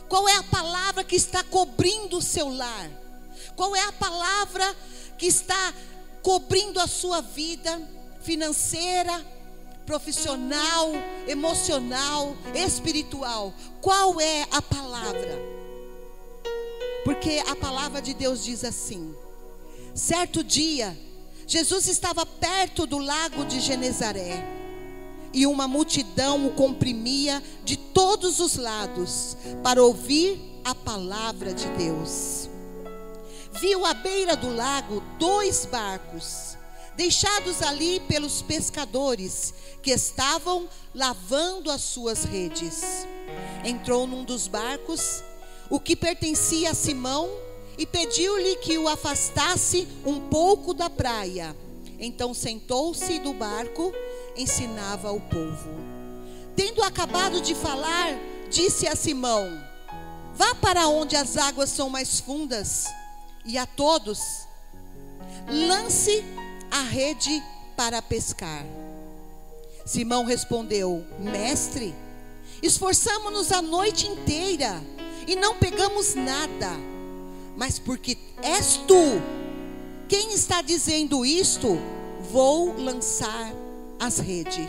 [0.09, 2.91] Qual é a palavra que está cobrindo o seu lar?
[3.57, 4.77] Qual é a palavra
[5.17, 5.75] que está
[6.23, 7.81] cobrindo a sua vida
[8.21, 9.25] financeira,
[9.87, 10.93] profissional,
[11.27, 13.55] emocional, espiritual?
[13.81, 15.60] Qual é a palavra?
[17.11, 19.13] Porque a palavra de Deus diz assim:
[19.93, 20.97] certo dia,
[21.45, 24.41] Jesus estava perto do lago de Genezaré
[25.35, 32.49] e uma multidão o comprimia de todos os lados para ouvir a palavra de Deus.
[33.61, 36.57] Viu à beira do lago dois barcos,
[36.97, 43.05] deixados ali pelos pescadores que estavam lavando as suas redes.
[43.65, 45.25] Entrou num dos barcos,
[45.71, 47.31] o que pertencia a Simão
[47.79, 51.57] e pediu-lhe que o afastasse um pouco da praia.
[51.99, 53.95] Então sentou-se do barco,
[54.37, 55.71] ensinava ao povo.
[56.57, 58.19] Tendo acabado de falar,
[58.51, 59.49] disse a Simão:
[60.35, 62.87] Vá para onde as águas são mais fundas,
[63.47, 64.19] e a todos
[65.49, 66.25] lance
[66.71, 67.43] a rede
[67.77, 68.65] para pescar.
[69.87, 71.95] Simão respondeu: Mestre,
[72.63, 74.83] esforçamo-nos a noite inteira
[75.31, 76.71] e não pegamos nada
[77.57, 79.21] mas porque és tu
[80.11, 81.79] quem está dizendo isto,
[82.33, 83.55] vou lançar
[83.97, 84.69] as redes.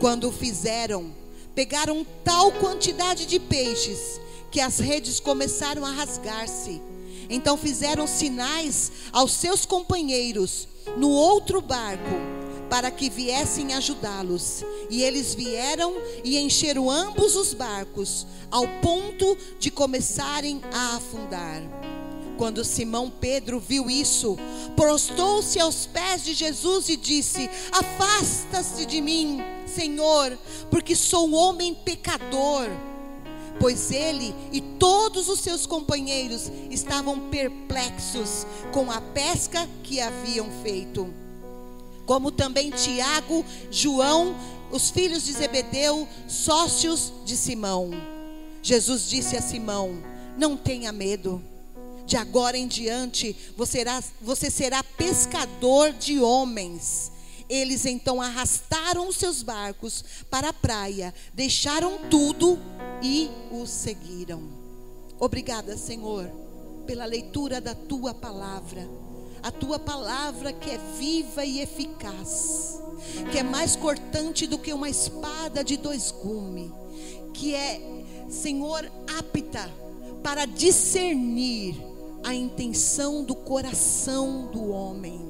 [0.00, 1.14] Quando fizeram,
[1.54, 4.18] pegaram tal quantidade de peixes
[4.50, 6.80] que as redes começaram a rasgar-se.
[7.28, 10.66] Então fizeram sinais aos seus companheiros
[10.96, 14.64] no outro barco para que viessem ajudá-los.
[14.90, 21.62] E eles vieram e encheram ambos os barcos, ao ponto de começarem a afundar.
[22.36, 24.36] Quando Simão Pedro viu isso,
[24.74, 30.36] prostou-se aos pés de Jesus e disse: Afasta-se de mim, Senhor,
[30.70, 32.68] porque sou um homem pecador.
[33.60, 41.23] Pois ele e todos os seus companheiros estavam perplexos com a pesca que haviam feito.
[42.06, 44.36] Como também Tiago, João,
[44.70, 47.90] os filhos de Zebedeu, sócios de Simão.
[48.62, 50.02] Jesus disse a Simão:
[50.36, 51.42] Não tenha medo
[52.06, 57.10] de agora em diante, você será, você será pescador de homens.
[57.48, 62.58] Eles então arrastaram os seus barcos para a praia, deixaram tudo
[63.02, 64.42] e os seguiram.
[65.18, 66.30] Obrigada, Senhor,
[66.86, 68.88] pela leitura da tua palavra.
[69.44, 72.80] A tua palavra que é viva e eficaz,
[73.30, 76.72] que é mais cortante do que uma espada de dois gumes,
[77.34, 77.78] que é,
[78.28, 79.70] Senhor, apta
[80.22, 81.76] para discernir
[82.24, 85.20] a intenção do coração do homem.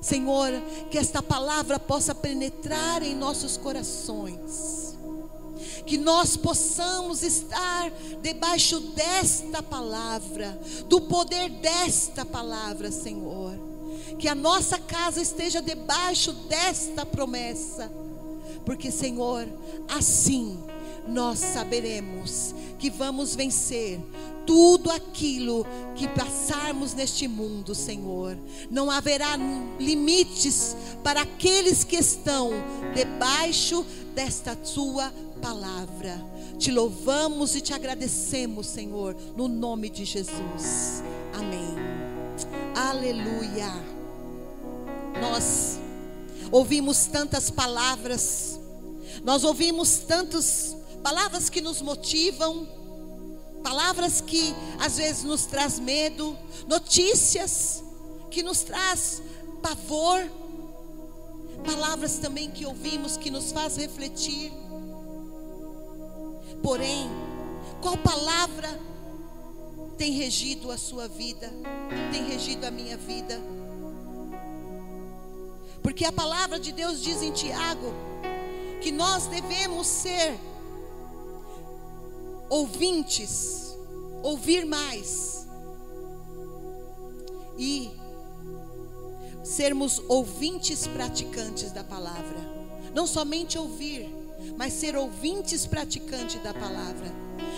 [0.00, 0.50] Senhor,
[0.90, 4.89] que esta palavra possa penetrar em nossos corações.
[5.84, 7.90] Que nós possamos estar
[8.22, 13.58] debaixo desta palavra, do poder desta palavra, Senhor.
[14.18, 17.90] Que a nossa casa esteja debaixo desta promessa.
[18.64, 19.48] Porque, Senhor,
[19.88, 20.58] assim
[21.08, 24.00] nós saberemos que vamos vencer
[24.46, 28.36] tudo aquilo que passarmos neste mundo, Senhor.
[28.70, 29.36] Não haverá
[29.78, 32.50] limites para aqueles que estão
[32.94, 36.20] debaixo desta tua palavra.
[36.58, 41.02] Te louvamos e te agradecemos, Senhor, no nome de Jesus.
[41.34, 41.74] Amém.
[42.74, 43.70] Aleluia.
[45.20, 45.78] Nós
[46.50, 48.58] ouvimos tantas palavras,
[49.24, 52.66] nós ouvimos tantas palavras que nos motivam
[53.62, 57.82] Palavras que às vezes nos traz medo, notícias
[58.30, 59.22] que nos traz
[59.60, 60.26] pavor,
[61.64, 64.50] palavras também que ouvimos que nos faz refletir.
[66.62, 67.10] Porém,
[67.80, 68.78] qual palavra
[69.96, 71.52] tem regido a sua vida?
[72.12, 73.40] Tem regido a minha vida?
[75.82, 77.92] Porque a palavra de Deus diz em Tiago
[78.80, 80.38] que nós devemos ser
[82.48, 83.76] ouvintes,
[84.22, 85.46] ouvir mais.
[87.58, 87.90] E
[89.42, 92.38] sermos ouvintes praticantes da palavra.
[92.94, 94.19] Não somente ouvir,
[94.60, 97.10] mas ser ouvintes praticantes da palavra.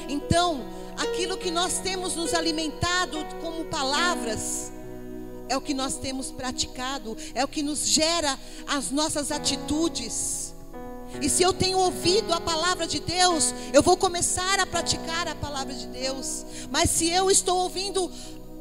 [0.08, 0.64] Então,
[0.96, 4.70] aquilo que nós temos nos alimentado como palavras,
[5.48, 8.38] é o que nós temos praticado, é o que nos gera
[8.68, 10.54] as nossas atitudes.
[11.20, 15.34] E se eu tenho ouvido a palavra de Deus, eu vou começar a praticar a
[15.34, 16.46] palavra de Deus.
[16.70, 18.08] Mas se eu estou ouvindo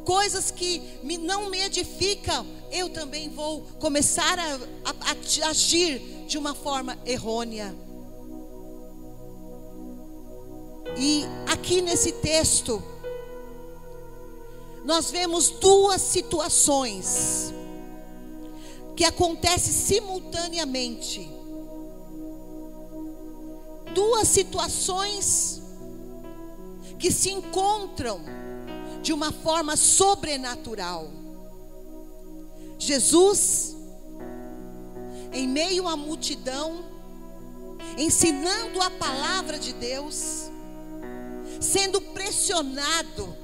[0.04, 6.40] coisas que me, não me edificam, eu também vou começar a, a, a agir de
[6.40, 7.91] uma forma errônea.
[10.98, 12.82] E aqui nesse texto,
[14.84, 17.54] nós vemos duas situações
[18.96, 21.32] que acontecem simultaneamente.
[23.94, 25.62] Duas situações
[27.00, 28.22] que se encontram
[29.02, 31.10] de uma forma sobrenatural.
[32.78, 33.76] Jesus,
[35.34, 36.84] em meio à multidão,
[37.98, 40.51] ensinando a palavra de Deus,
[41.62, 43.42] sendo pressionado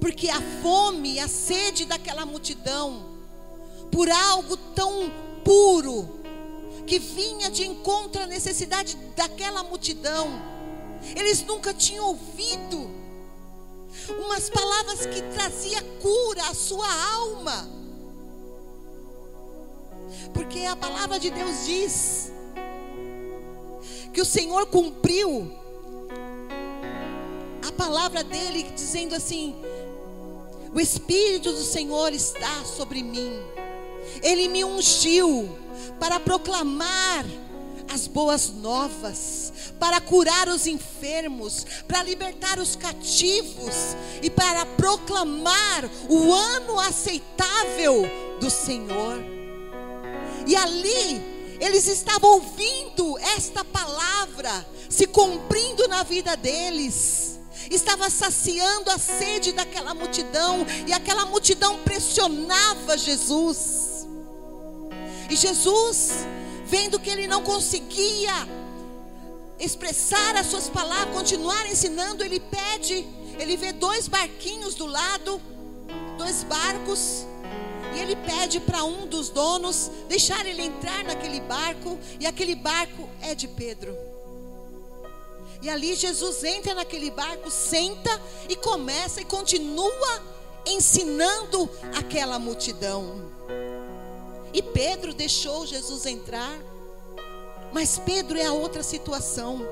[0.00, 3.06] porque a fome, a sede daquela multidão,
[3.90, 5.10] por algo tão
[5.42, 6.20] puro,
[6.86, 10.28] que vinha de encontro à necessidade daquela multidão,
[11.16, 12.90] eles nunca tinham ouvido
[14.18, 17.66] umas palavras que trazia cura à sua alma.
[20.34, 22.32] Porque a palavra de Deus diz
[24.12, 25.63] que o Senhor cumpriu
[27.66, 29.54] a palavra dele dizendo assim:
[30.74, 33.32] o Espírito do Senhor está sobre mim.
[34.22, 35.48] Ele me ungiu
[35.98, 37.24] para proclamar
[37.92, 46.32] as boas novas, para curar os enfermos, para libertar os cativos e para proclamar o
[46.32, 48.02] ano aceitável
[48.40, 49.22] do Senhor.
[50.46, 57.33] E ali eles estavam ouvindo esta palavra se cumprindo na vida deles
[57.70, 64.06] estava saciando a sede daquela multidão, e aquela multidão pressionava Jesus.
[65.30, 66.26] E Jesus,
[66.66, 68.48] vendo que ele não conseguia
[69.58, 73.06] expressar as suas palavras, continuar ensinando, ele pede,
[73.38, 75.40] ele vê dois barquinhos do lado,
[76.18, 77.26] dois barcos,
[77.94, 83.08] e ele pede para um dos donos deixar ele entrar naquele barco, e aquele barco
[83.20, 84.13] é de Pedro.
[85.64, 90.22] E ali Jesus entra naquele barco, senta e começa e continua
[90.66, 93.32] ensinando aquela multidão.
[94.52, 96.54] E Pedro deixou Jesus entrar,
[97.72, 99.66] mas Pedro é a outra situação.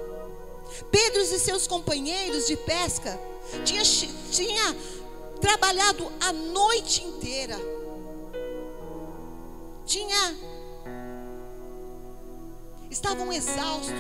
[0.91, 3.21] Pedro e seus companheiros de pesca
[3.63, 3.83] tinha,
[4.31, 4.75] tinha
[5.43, 7.61] trabalhado a noite inteira.
[9.85, 10.35] Tinha
[12.91, 13.93] estavam exaustos,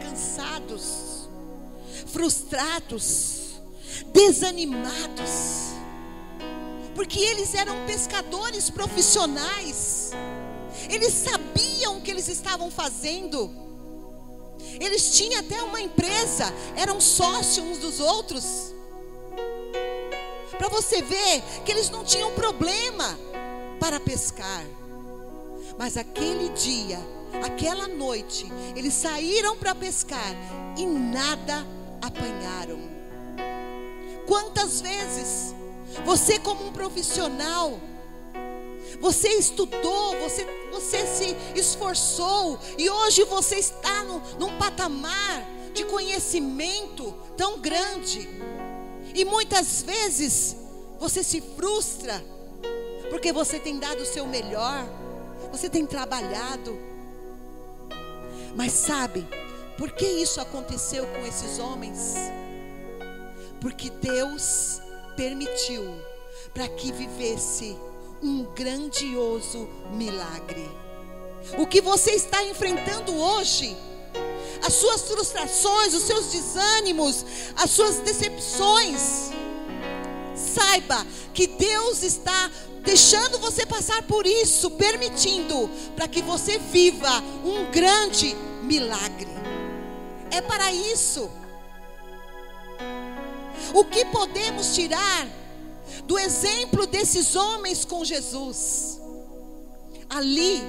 [0.00, 1.13] cansados
[2.14, 3.60] frustrados,
[4.12, 5.74] desanimados,
[6.94, 10.12] porque eles eram pescadores profissionais,
[10.88, 13.50] eles sabiam o que eles estavam fazendo,
[14.80, 18.72] eles tinham até uma empresa, eram sócios uns dos outros.
[20.56, 23.18] Para você ver que eles não tinham problema
[23.80, 24.64] para pescar.
[25.76, 27.00] Mas aquele dia,
[27.44, 28.46] aquela noite,
[28.76, 30.32] eles saíram para pescar
[30.76, 31.66] e nada
[32.02, 32.78] apanharam.
[34.26, 35.54] Quantas vezes
[36.04, 37.78] você, como um profissional,
[39.00, 47.14] você estudou, você, você se esforçou e hoje você está no, num patamar de conhecimento
[47.36, 48.28] tão grande.
[49.14, 50.56] E muitas vezes
[50.98, 52.24] você se frustra
[53.10, 54.84] porque você tem dado o seu melhor,
[55.50, 56.76] você tem trabalhado.
[58.56, 59.26] Mas sabe,
[59.76, 62.14] por que isso aconteceu com esses homens?
[63.60, 64.80] Porque Deus
[65.16, 65.82] permitiu
[66.52, 67.76] para que vivesse
[68.22, 70.70] um grandioso milagre.
[71.58, 73.76] O que você está enfrentando hoje,
[74.64, 77.24] as suas frustrações, os seus desânimos,
[77.56, 79.30] as suas decepções,
[80.36, 81.04] saiba
[81.34, 82.50] que Deus está
[82.82, 89.43] deixando você passar por isso, permitindo para que você viva um grande milagre
[90.34, 91.30] é para isso.
[93.72, 95.28] O que podemos tirar
[96.04, 99.00] do exemplo desses homens com Jesus?
[100.10, 100.62] Ali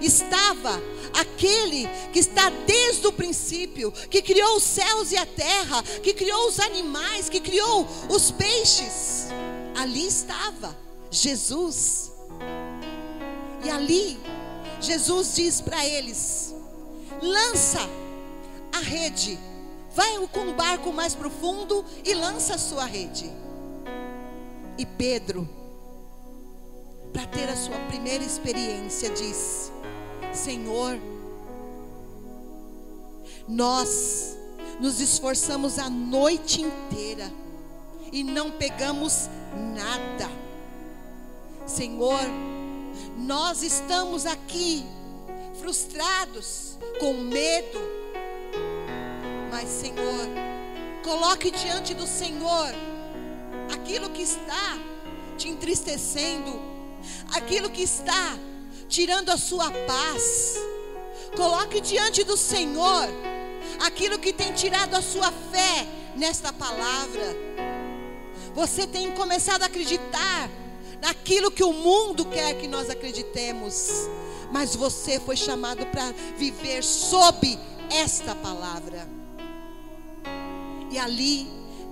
[0.00, 0.80] estava
[1.12, 6.48] aquele que está desde o princípio, que criou os céus e a terra, que criou
[6.48, 9.28] os animais, que criou os peixes.
[9.76, 10.76] Ali estava
[11.10, 12.12] Jesus.
[13.64, 14.18] E ali,
[14.80, 16.54] Jesus diz para eles:
[17.22, 17.80] lança
[18.72, 19.38] a rede,
[19.94, 23.30] vai com o barco mais profundo e lança a sua rede.
[24.76, 25.48] E Pedro,
[27.12, 29.72] para ter a sua primeira experiência, diz:
[30.32, 30.98] Senhor,
[33.48, 34.36] nós
[34.80, 37.32] nos esforçamos a noite inteira
[38.12, 39.28] e não pegamos
[39.74, 40.30] nada.
[41.66, 42.22] Senhor,
[43.16, 44.84] nós estamos aqui
[45.60, 47.78] frustrados, com medo.
[49.50, 50.28] Mas, Senhor,
[51.02, 52.74] coloque diante do Senhor
[53.72, 54.78] aquilo que está
[55.36, 56.60] te entristecendo,
[57.32, 58.36] aquilo que está
[58.88, 60.56] tirando a sua paz.
[61.36, 63.08] Coloque diante do Senhor
[63.80, 65.86] aquilo que tem tirado a sua fé
[66.16, 67.36] nesta palavra.
[68.54, 70.50] Você tem começado a acreditar
[71.00, 74.08] naquilo que o mundo quer que nós acreditemos,
[74.50, 77.58] mas você foi chamado para viver sob
[77.90, 79.17] esta palavra.
[80.90, 81.48] E ali,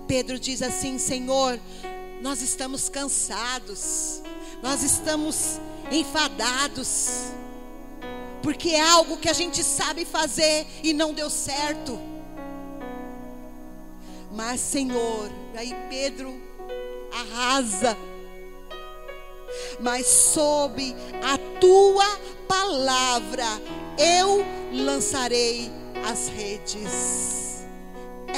[0.07, 1.59] Pedro diz assim: Senhor,
[2.21, 4.23] nós estamos cansados,
[4.63, 7.33] nós estamos enfadados,
[8.43, 11.99] porque é algo que a gente sabe fazer e não deu certo.
[14.33, 16.35] Mas, Senhor, aí Pedro
[17.13, 17.97] arrasa
[19.81, 22.19] mas sob a tua
[22.49, 23.47] palavra
[23.99, 25.71] eu lançarei
[26.05, 27.36] as redes.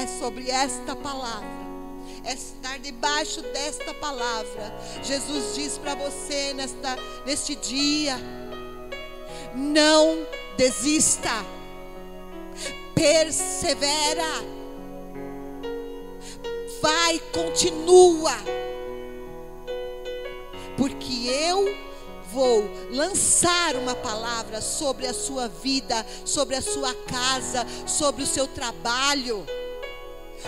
[0.01, 1.59] É sobre esta palavra.
[2.24, 4.74] É estar debaixo desta palavra.
[5.03, 6.96] Jesus diz para você nesta,
[7.26, 8.16] neste dia:
[9.55, 10.26] não
[10.57, 11.44] desista,
[12.94, 14.44] persevera,
[16.80, 18.32] vai, continua
[20.78, 21.76] porque eu
[22.32, 28.46] vou lançar uma palavra sobre a sua vida, sobre a sua casa, sobre o seu
[28.46, 29.44] trabalho.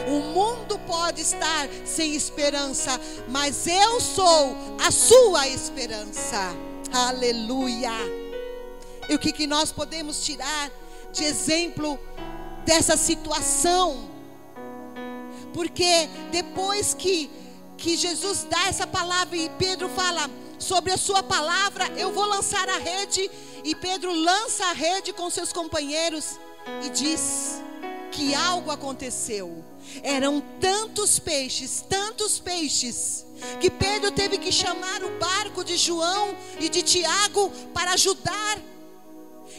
[0.06, 6.54] O mundo pode estar sem esperança, mas eu sou a sua esperança.
[6.92, 7.92] Aleluia.
[9.08, 10.70] E o que, que nós podemos tirar
[11.12, 11.98] de exemplo
[12.64, 14.08] dessa situação?
[15.52, 17.30] Porque depois que
[17.80, 22.68] que Jesus dá essa palavra e Pedro fala sobre a sua palavra, eu vou lançar
[22.68, 23.28] a rede.
[23.64, 26.38] E Pedro lança a rede com seus companheiros
[26.84, 27.60] e diz
[28.12, 29.64] que algo aconteceu.
[30.02, 33.26] Eram tantos peixes, tantos peixes,
[33.60, 38.58] que Pedro teve que chamar o barco de João e de Tiago para ajudar.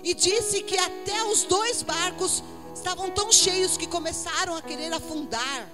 [0.04, 5.70] E disse que até os dois barcos estavam tão cheios que começaram a querer afundar.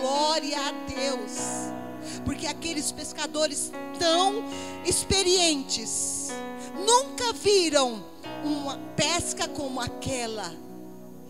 [0.00, 1.70] Glória a Deus.
[2.24, 4.44] Porque aqueles pescadores tão
[4.86, 6.28] experientes
[6.74, 8.04] nunca viram
[8.44, 10.54] uma pesca como aquela.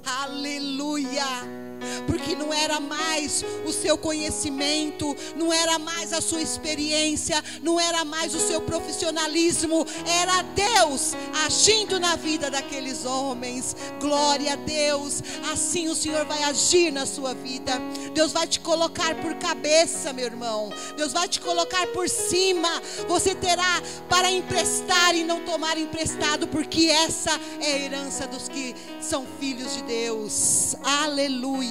[0.05, 1.70] Aleluia
[2.07, 8.05] porque não era mais o seu conhecimento, não era mais a sua experiência, não era
[8.05, 11.13] mais o seu profissionalismo, era Deus
[11.45, 13.77] agindo na vida daqueles homens.
[14.01, 15.23] Glória a Deus,
[15.53, 17.73] assim o Senhor vai agir na sua vida.
[18.15, 20.73] Deus vai te colocar por cabeça, meu irmão.
[20.97, 22.69] Deus vai te colocar por cima.
[23.09, 28.75] Você terá para emprestar e não tomar emprestado, porque essa é a herança dos que
[29.01, 30.77] são filhos de Deus.
[30.83, 31.70] Aleluia.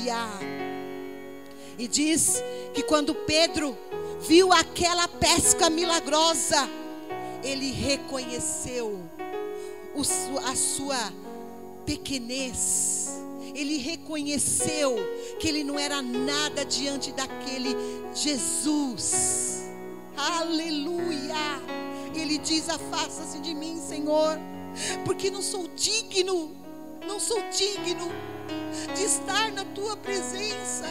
[1.78, 2.44] E diz
[2.74, 3.78] que quando Pedro
[4.22, 6.70] viu aquela pesca milagrosa,
[7.44, 9.00] ele reconheceu
[10.46, 11.14] a sua
[11.86, 13.10] pequenez.
[13.56, 14.96] Ele reconheceu
[15.40, 17.76] que ele não era nada diante daquele
[18.14, 19.70] Jesus.
[20.16, 21.36] Aleluia!
[22.14, 24.38] Ele diz: Afasta-se de mim, Senhor,
[25.04, 26.56] porque não sou digno,
[27.08, 28.10] não sou digno
[28.96, 30.88] de estar na tua presença.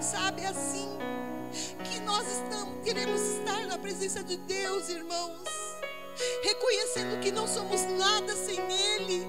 [0.00, 0.88] Sabe assim
[1.84, 5.38] que nós estamos, queremos estar na presença de Deus, irmãos,
[6.42, 9.26] reconhecendo que não somos nada sem Ele,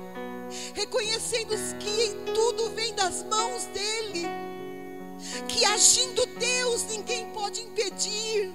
[0.73, 4.27] reconhecendo que tudo vem das mãos dEle,
[5.47, 8.53] que agindo Deus ninguém pode impedir.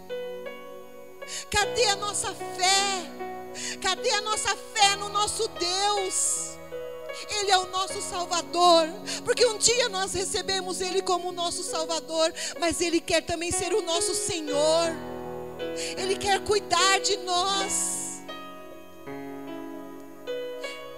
[1.50, 3.18] Cadê a nossa fé?
[3.80, 6.47] Cadê a nossa fé no nosso Deus?
[7.88, 8.86] Nosso Salvador,
[9.24, 12.30] porque um dia nós recebemos Ele como nosso Salvador,
[12.60, 14.92] mas Ele quer também ser o nosso Senhor,
[15.96, 18.20] Ele quer cuidar de nós.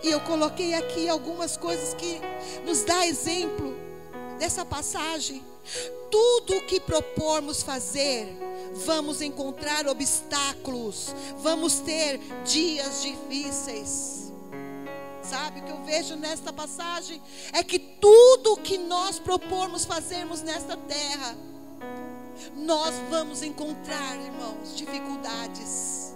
[0.03, 2.21] E eu coloquei aqui algumas coisas que
[2.67, 3.73] nos dá exemplo
[4.41, 5.45] dessa passagem.
[6.11, 8.37] Tudo o que propormos fazer,
[8.75, 14.30] vamos encontrar obstáculos, vamos ter dias difíceis.
[15.23, 17.21] Sabe o que eu vejo nesta passagem?
[17.53, 21.37] É que tudo que nós propormos fazermos nesta terra,
[22.57, 26.15] nós vamos encontrar, irmãos, dificuldades.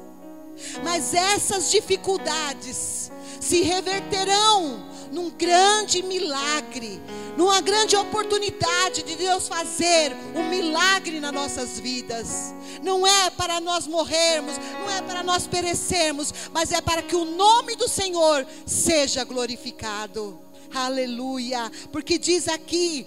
[0.83, 7.01] Mas essas dificuldades se reverterão num grande milagre,
[7.37, 12.55] numa grande oportunidade de Deus fazer um milagre nas nossas vidas.
[12.83, 17.25] Não é para nós morrermos, não é para nós perecermos, mas é para que o
[17.25, 20.39] nome do Senhor seja glorificado.
[20.75, 23.07] Aleluia, porque diz aqui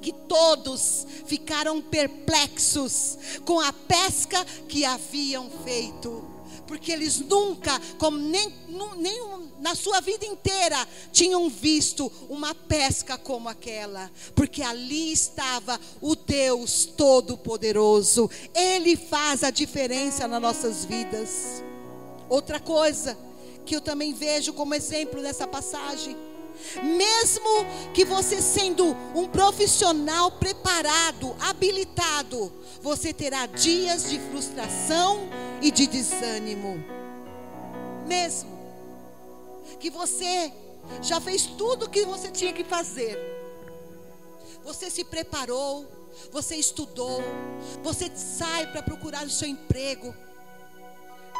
[0.00, 6.31] que todos ficaram perplexos com a pesca que haviam feito
[6.72, 8.50] porque eles nunca, como nem,
[8.96, 9.20] nem
[9.60, 16.86] na sua vida inteira, tinham visto uma pesca como aquela, porque ali estava o Deus
[16.86, 21.62] Todo-Poderoso, Ele faz a diferença nas nossas vidas.
[22.26, 23.18] Outra coisa
[23.66, 26.16] que eu também vejo como exemplo nessa passagem,
[26.82, 35.28] mesmo que você sendo um profissional preparado, habilitado, você terá dias de frustração
[35.60, 36.82] e de desânimo.
[38.06, 38.50] Mesmo
[39.78, 40.52] que você
[41.00, 43.18] já fez tudo o que você tinha que fazer.
[44.64, 45.86] Você se preparou,
[46.30, 47.22] você estudou,
[47.82, 50.14] você sai para procurar o seu emprego.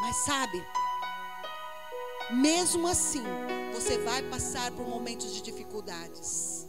[0.01, 0.61] Mas sabe,
[2.31, 3.23] mesmo assim,
[3.73, 6.67] você vai passar por momentos de dificuldades.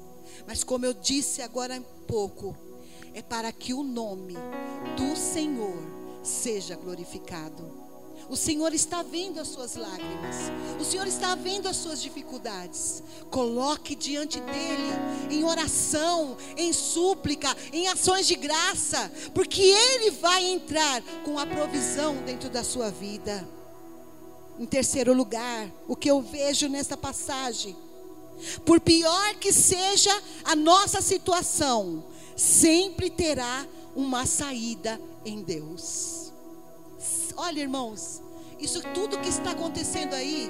[0.48, 2.56] Mas como eu disse agora há pouco,
[3.14, 4.36] é para que o nome
[4.98, 5.78] do Senhor
[6.24, 7.84] seja glorificado.
[8.30, 10.36] O Senhor está vendo as suas lágrimas.
[10.80, 13.04] O Senhor está vendo as suas dificuldades.
[13.30, 14.94] Coloque diante dele
[15.30, 22.16] em oração, em súplica, em ações de graça, porque ele vai entrar com a provisão
[22.26, 23.48] dentro da sua vida.
[24.60, 27.76] Em terceiro lugar, o que eu vejo nessa passagem,
[28.66, 30.12] por pior que seja
[30.44, 32.04] a nossa situação,
[32.36, 36.32] sempre terá uma saída em Deus.
[37.36, 38.22] Olha, irmãos,
[38.60, 40.50] isso tudo que está acontecendo aí,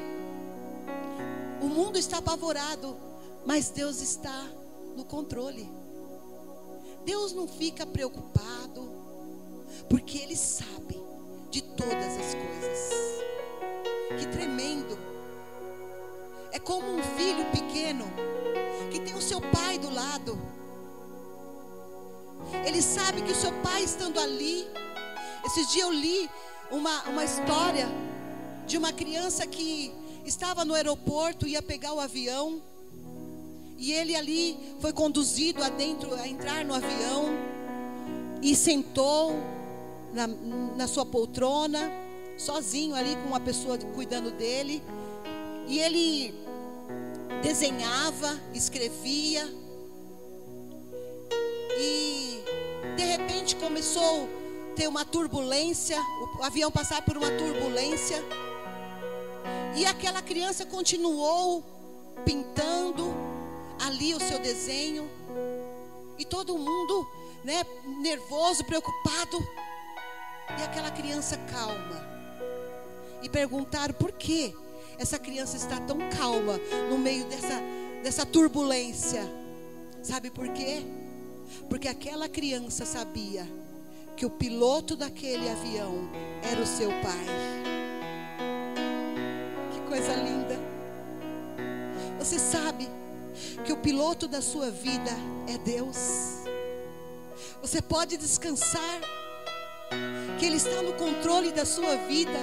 [1.62, 2.98] o mundo está apavorado,
[3.46, 4.48] mas Deus está
[4.96, 5.70] no controle.
[7.06, 8.90] Deus não fica preocupado,
[9.90, 11.02] porque Ele sabe
[11.50, 13.33] de todas as coisas.
[14.10, 14.98] Que tremendo.
[16.52, 18.06] É como um filho pequeno
[18.92, 20.38] que tem o seu pai do lado.
[22.66, 24.68] Ele sabe que o seu pai estando ali.
[25.46, 26.30] Esses dias eu li
[26.72, 27.88] uma, uma história
[28.68, 29.94] de uma criança que
[30.26, 32.62] estava no aeroporto, ia pegar o avião.
[33.78, 37.26] E ele ali foi conduzido adentro, a entrar no avião.
[38.42, 39.34] E sentou
[40.14, 41.92] na, na sua poltrona,
[42.38, 44.84] sozinho ali com uma pessoa cuidando dele.
[45.68, 46.34] E ele
[47.42, 49.48] desenhava, escrevia.
[51.78, 52.44] E
[52.96, 54.30] de repente começou
[54.72, 55.98] a ter uma turbulência,
[56.40, 58.24] o avião passar por uma turbulência.
[59.76, 61.64] E aquela criança continuou
[62.24, 63.14] pintando
[63.80, 65.10] ali o seu desenho.
[66.18, 67.08] E todo mundo,
[67.44, 67.66] né,
[68.02, 69.38] nervoso, preocupado.
[70.60, 72.13] E aquela criança calma.
[73.24, 74.54] E perguntaram por que
[75.00, 76.60] essa criança está tão calma
[76.90, 77.62] no meio dessa,
[78.04, 79.24] dessa turbulência.
[80.04, 80.84] Sabe por quê?
[81.70, 83.48] Porque aquela criança sabia
[84.16, 86.10] que o piloto daquele avião
[86.44, 87.26] era o seu pai.
[89.72, 90.60] Que coisa linda.
[92.20, 92.88] Você sabe
[93.66, 95.12] que o piloto da sua vida
[95.48, 96.44] é Deus.
[97.62, 99.02] Você pode descansar,
[100.40, 102.40] que Ele está no controle da sua vida,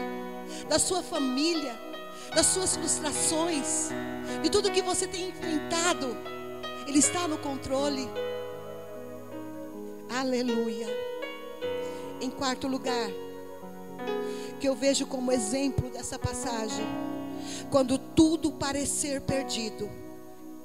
[0.69, 1.79] da sua família,
[2.35, 3.91] das suas frustrações,
[4.43, 6.17] de tudo que você tem enfrentado.
[6.87, 8.09] Ele está no controle.
[10.09, 10.89] Aleluia.
[12.21, 13.11] Em quarto lugar,
[14.61, 16.85] que eu vejo como exemplo dessa passagem,
[17.71, 19.89] quando tudo parecer perdido,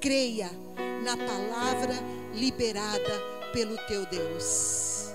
[0.00, 0.50] creia
[1.02, 1.94] na palavra
[2.34, 3.20] liberada
[3.52, 5.10] pelo teu Deus.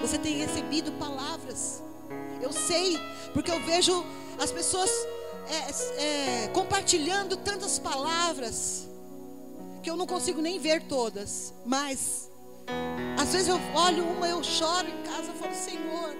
[0.00, 1.82] Você tem recebido palavras.
[2.40, 2.98] Eu sei,
[3.32, 4.04] porque eu vejo
[4.38, 4.90] as pessoas
[5.48, 8.88] é, é, compartilhando tantas palavras
[9.82, 12.30] que eu não consigo nem ver todas, mas
[13.20, 16.16] às vezes eu olho uma, eu choro em casa, e falo, Senhor,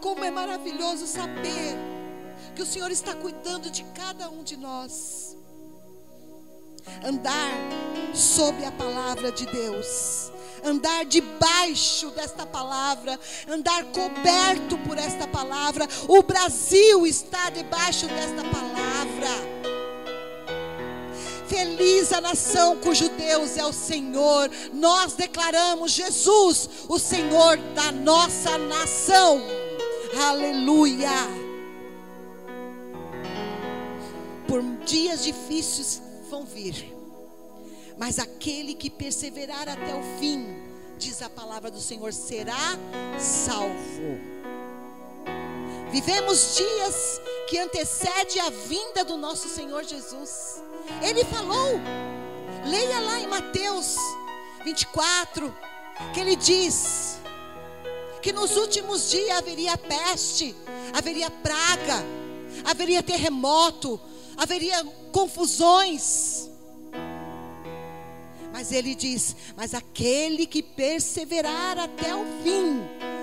[0.00, 1.76] como é maravilhoso saber
[2.54, 5.36] que o Senhor está cuidando de cada um de nós.
[7.02, 7.50] Andar
[8.14, 10.30] sobre a palavra de Deus,
[10.64, 15.86] andar debaixo desta palavra, andar coberto por esta palavra.
[16.08, 19.54] O Brasil está debaixo desta palavra.
[21.46, 24.50] Feliz a nação cujo Deus é o Senhor.
[24.72, 29.40] Nós declaramos Jesus, o Senhor da nossa nação.
[30.28, 31.10] Aleluia.
[34.48, 36.93] Por dias difíceis vão vir,
[37.96, 40.46] mas aquele que perseverar até o fim,
[40.98, 42.78] diz a palavra do Senhor, será
[43.18, 44.34] salvo.
[45.90, 50.62] Vivemos dias que antecede a vinda do nosso Senhor Jesus.
[51.00, 51.80] Ele falou,
[52.66, 53.96] leia lá em Mateus
[54.64, 55.54] 24,
[56.12, 57.18] que ele diz
[58.20, 60.54] que nos últimos dias haveria peste,
[60.92, 62.04] haveria praga,
[62.64, 64.00] haveria terremoto,
[64.36, 64.82] haveria
[65.12, 66.50] confusões.
[68.54, 72.80] Mas ele diz: Mas aquele que perseverar até o fim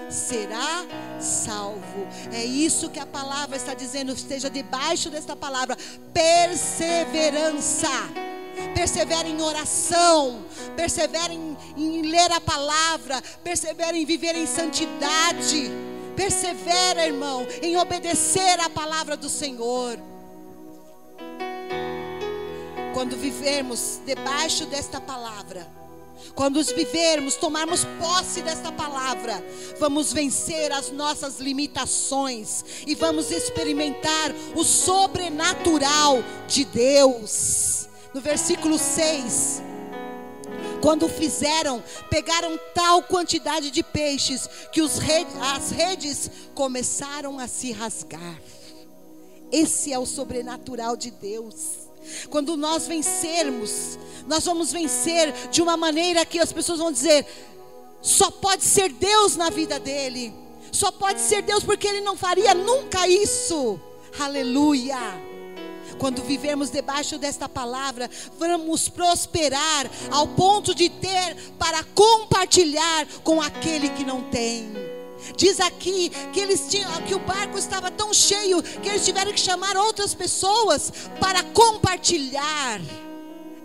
[0.10, 0.86] será
[1.22, 2.06] salvo.
[2.34, 4.12] É isso que a palavra está dizendo.
[4.12, 5.78] Esteja debaixo desta palavra:
[6.14, 7.88] perseverança.
[8.76, 10.44] Persevere em oração,
[10.76, 15.72] persevere em, em ler a palavra, persevere em viver em santidade,
[16.16, 19.98] persevera, irmão, em obedecer a palavra do Senhor.
[22.94, 25.68] Quando vivermos debaixo desta palavra,
[26.36, 29.44] quando os vivermos, tomarmos posse desta palavra,
[29.80, 37.88] vamos vencer as nossas limitações e vamos experimentar o sobrenatural de Deus.
[38.14, 39.62] No versículo 6,
[40.82, 48.42] quando fizeram, pegaram tal quantidade de peixes que redes, as redes começaram a se rasgar.
[49.52, 51.81] Esse é o sobrenatural de Deus.
[52.30, 53.97] Quando nós vencermos,
[54.28, 57.26] nós vamos vencer de uma maneira que as pessoas vão dizer:
[58.01, 60.34] só pode ser Deus na vida dele,
[60.72, 63.80] só pode ser Deus porque ele não faria nunca isso.
[64.20, 64.97] Aleluia.
[65.97, 68.09] Quando vivermos debaixo desta palavra,
[68.39, 74.72] vamos prosperar ao ponto de ter para compartilhar com aquele que não tem.
[75.36, 79.39] Diz aqui que eles tinham que o barco estava tão cheio que eles tiveram que
[79.39, 82.82] chamar outras pessoas para compartilhar.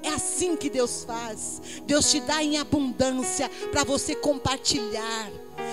[0.03, 1.61] É assim que Deus faz.
[1.85, 5.31] Deus te dá em abundância para você compartilhar.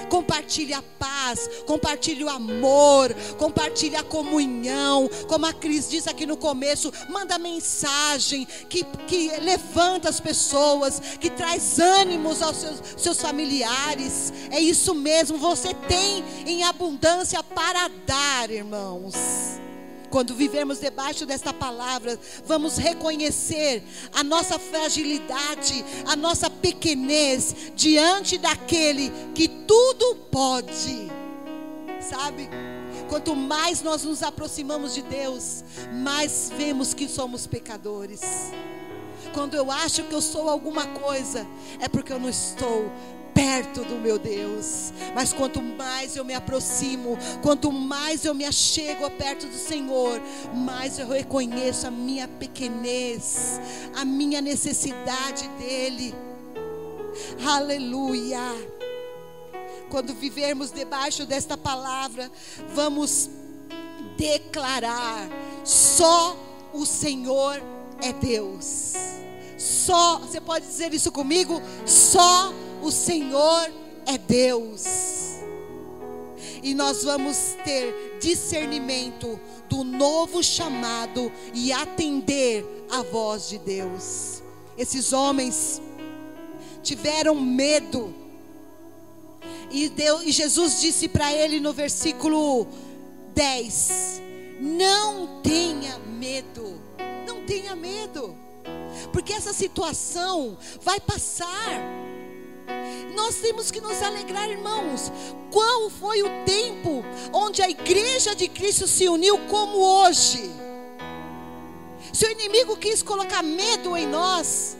[0.10, 5.10] Compartilhe a paz, compartilhe o amor, compartilhe a comunhão.
[5.28, 11.30] Como a Cris diz aqui no começo, manda mensagem que, que levanta as pessoas, que
[11.30, 14.32] traz ânimos aos seus, seus familiares.
[14.52, 19.14] É isso mesmo, você tem em abundância para dar, irmãos.
[20.14, 23.84] Quando vivemos debaixo desta palavra, vamos reconhecer
[24.14, 31.12] a nossa fragilidade, a nossa pequenez diante daquele que tudo pode.
[32.00, 32.48] Sabe?
[33.10, 38.22] Quanto mais nós nos aproximamos de Deus, mais vemos que somos pecadores.
[39.34, 41.44] Quando eu acho que eu sou alguma coisa,
[41.80, 42.92] é porque eu não estou
[43.34, 44.94] perto do meu Deus.
[45.16, 50.22] Mas quanto mais eu me aproximo, quanto mais eu me achego perto do Senhor,
[50.54, 53.60] mais eu reconheço a minha pequenez,
[53.96, 56.14] a minha necessidade dEle.
[57.46, 58.40] Aleluia.
[59.90, 62.32] Quando vivermos debaixo desta palavra,
[62.74, 63.30] vamos
[64.18, 65.28] declarar:
[65.64, 66.36] só
[66.74, 67.62] o Senhor
[68.02, 68.94] é Deus.
[69.58, 71.62] Só, você pode dizer isso comigo?
[71.86, 72.54] Só
[72.92, 73.72] Senhor
[74.06, 74.84] é Deus.
[76.62, 84.42] E nós vamos ter discernimento do novo chamado e atender a voz de Deus.
[84.78, 85.82] Esses homens
[86.82, 88.14] tiveram medo.
[89.72, 92.68] E, Deus, e Jesus disse para ele no versículo
[93.34, 94.22] 10:
[94.60, 96.80] Não tenha medo,
[97.28, 98.38] não tenha medo,
[99.12, 102.03] porque essa situação vai passar.
[103.16, 105.12] Nós temos que nos alegrar, irmãos.
[105.52, 110.52] Qual foi o tempo onde a igreja de Cristo se uniu como hoje?
[112.12, 114.78] Se o inimigo quis colocar medo em nós,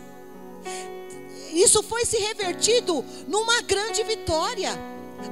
[1.54, 4.72] isso foi se revertido numa grande vitória.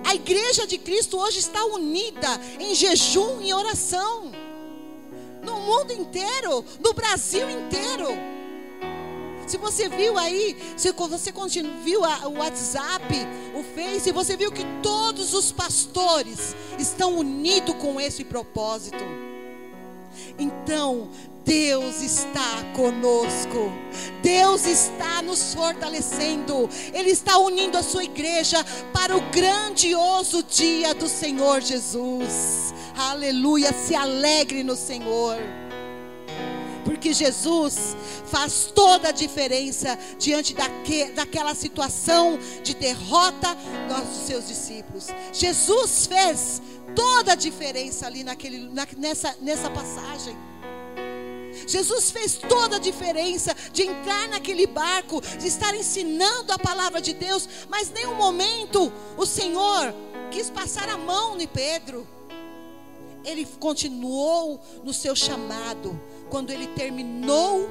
[0.05, 4.32] A igreja de Cristo hoje está unida em jejum e oração.
[5.43, 8.07] No mundo inteiro, no Brasil inteiro.
[9.52, 11.34] Se você viu aí, se você
[11.84, 13.04] viu o WhatsApp,
[13.54, 19.04] o Face, você viu que todos os pastores estão unidos com esse propósito.
[20.39, 21.10] Então,
[21.43, 23.74] Deus está conosco.
[24.24, 26.70] Deus está nos fortalecendo.
[26.93, 32.74] Ele está unindo a sua igreja para o grandioso dia do Senhor Jesus.
[32.95, 33.74] Aleluia.
[33.74, 35.61] Se alegre no Senhor.
[36.84, 43.56] Porque Jesus faz toda a diferença diante daque, daquela situação de derrota
[43.88, 45.08] dos seus discípulos.
[45.32, 46.62] Jesus fez
[46.96, 50.36] toda a diferença ali naquele, na, nessa, nessa passagem.
[51.68, 57.14] Jesus fez toda a diferença de entrar naquele barco, de estar ensinando a palavra de
[57.14, 59.94] Deus, mas nenhum momento o Senhor
[60.32, 62.08] quis passar a mão em Pedro.
[63.24, 65.99] Ele continuou no seu chamado.
[66.30, 67.69] Quando ele terminou,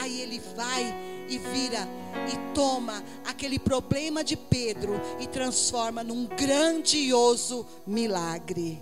[0.00, 0.94] aí ele vai
[1.28, 1.88] e vira
[2.32, 8.80] e toma aquele problema de Pedro e transforma num grandioso milagre.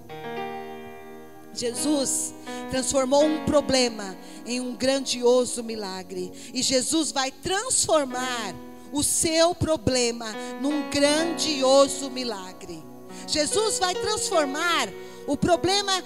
[1.55, 2.35] Jesus
[2.71, 4.17] transformou um problema
[4.47, 6.33] em um grandioso milagre.
[6.55, 8.55] E Jesus vai transformar
[8.93, 10.27] o seu problema
[10.61, 12.83] num grandioso milagre.
[13.27, 14.89] Jesus vai transformar
[15.27, 16.03] o problema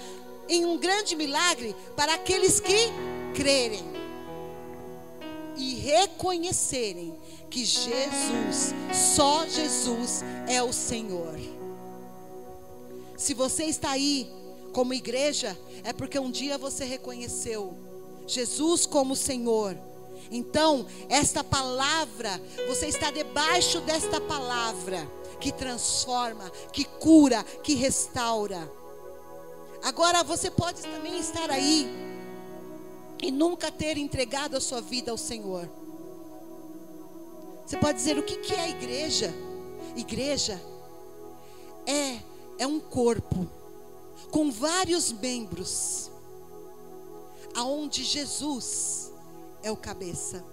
[0.49, 2.91] em um grande milagre para aqueles que
[3.35, 3.83] crerem
[5.55, 7.17] e reconhecerem
[7.49, 8.73] que Jesus,
[9.15, 11.37] só Jesus é o Senhor.
[13.17, 14.31] Se você está aí
[14.71, 17.73] como igreja, é porque um dia você reconheceu
[18.27, 19.75] Jesus como Senhor.
[20.29, 25.09] Então, esta palavra, você está debaixo desta palavra
[25.39, 28.69] que transforma, que cura, que restaura.
[29.83, 31.87] Agora, você pode também estar aí
[33.21, 35.69] e nunca ter entregado a sua vida ao Senhor.
[37.65, 39.33] Você pode dizer: o que, que é igreja?
[39.95, 40.61] Igreja
[41.85, 42.19] é,
[42.59, 43.47] é um corpo
[44.31, 46.11] com vários membros,
[47.55, 49.11] aonde Jesus
[49.63, 50.43] é o cabeça.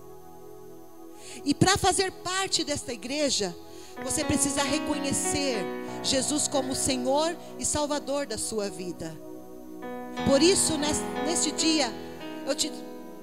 [1.44, 3.54] E para fazer parte desta igreja,
[4.02, 5.56] você precisa reconhecer
[6.04, 9.12] Jesus como Senhor e Salvador da sua vida.
[10.28, 10.78] Por isso,
[11.26, 11.92] neste dia,
[12.46, 12.70] eu te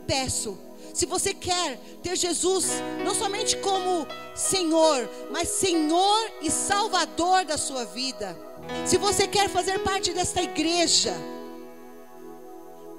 [0.06, 0.58] peço,
[0.94, 2.66] se você quer ter Jesus
[3.06, 4.06] não somente como
[4.36, 8.38] Senhor, mas Senhor e Salvador da sua vida,
[8.86, 11.14] se você quer fazer parte desta igreja,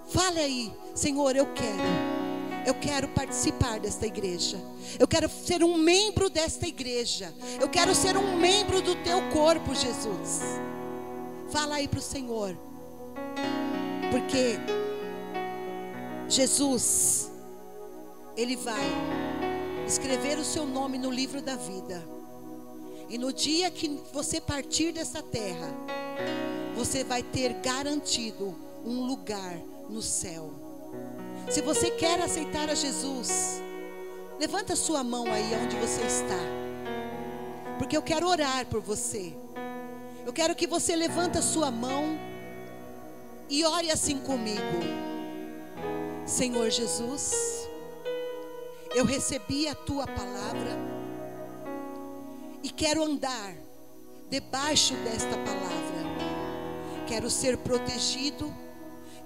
[0.09, 2.11] fale aí, Senhor, eu quero.
[2.64, 4.58] Eu quero participar desta igreja.
[4.98, 7.32] Eu quero ser um membro desta igreja.
[7.60, 10.40] Eu quero ser um membro do teu corpo, Jesus.
[11.50, 12.56] Fala aí para o Senhor.
[14.10, 14.58] Porque
[16.28, 17.30] Jesus,
[18.36, 18.86] Ele vai
[19.86, 22.02] escrever o seu nome no livro da vida.
[23.08, 25.68] E no dia que você partir dessa terra,
[26.74, 28.54] você vai ter garantido
[28.84, 29.58] um lugar
[29.90, 30.61] no céu.
[31.51, 33.62] Se você quer aceitar a Jesus,
[34.38, 36.38] levanta sua mão aí onde você está.
[37.78, 39.34] Porque eu quero orar por você.
[40.24, 42.18] Eu quero que você levanta sua mão
[43.49, 45.03] e ore assim comigo.
[46.24, 47.68] Senhor Jesus,
[48.95, 50.78] eu recebi a tua palavra
[52.62, 53.55] e quero andar
[54.30, 56.03] debaixo desta palavra.
[57.07, 58.55] Quero ser protegido,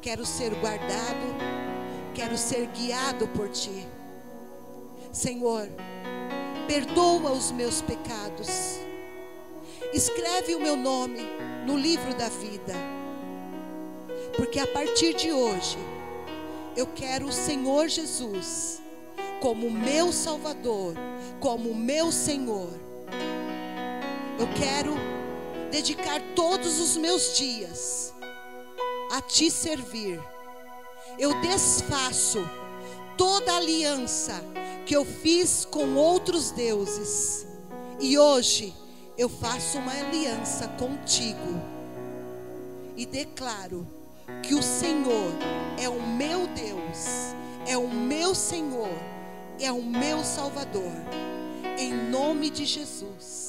[0.00, 1.65] quero ser guardado,
[2.16, 3.86] quero ser guiado por ti.
[5.12, 5.68] Senhor,
[6.66, 8.48] perdoa os meus pecados.
[9.92, 11.20] Escreve o meu nome
[11.66, 12.74] no livro da vida.
[14.36, 15.78] Porque a partir de hoje,
[16.76, 18.80] eu quero o Senhor Jesus
[19.40, 20.94] como meu Salvador,
[21.40, 22.86] como meu Senhor
[24.38, 24.94] eu quero
[25.70, 28.12] dedicar todos os meus dias
[29.10, 30.20] a te servir.
[31.18, 32.38] Eu desfaço
[33.16, 34.42] toda aliança
[34.84, 37.46] que eu fiz com outros deuses.
[37.98, 38.74] E hoje
[39.16, 41.60] eu faço uma aliança contigo.
[42.96, 43.86] E declaro
[44.42, 45.32] que o Senhor
[45.78, 47.34] é o meu Deus,
[47.66, 48.92] é o meu Senhor,
[49.58, 50.92] é o meu Salvador.
[51.78, 53.45] Em nome de Jesus.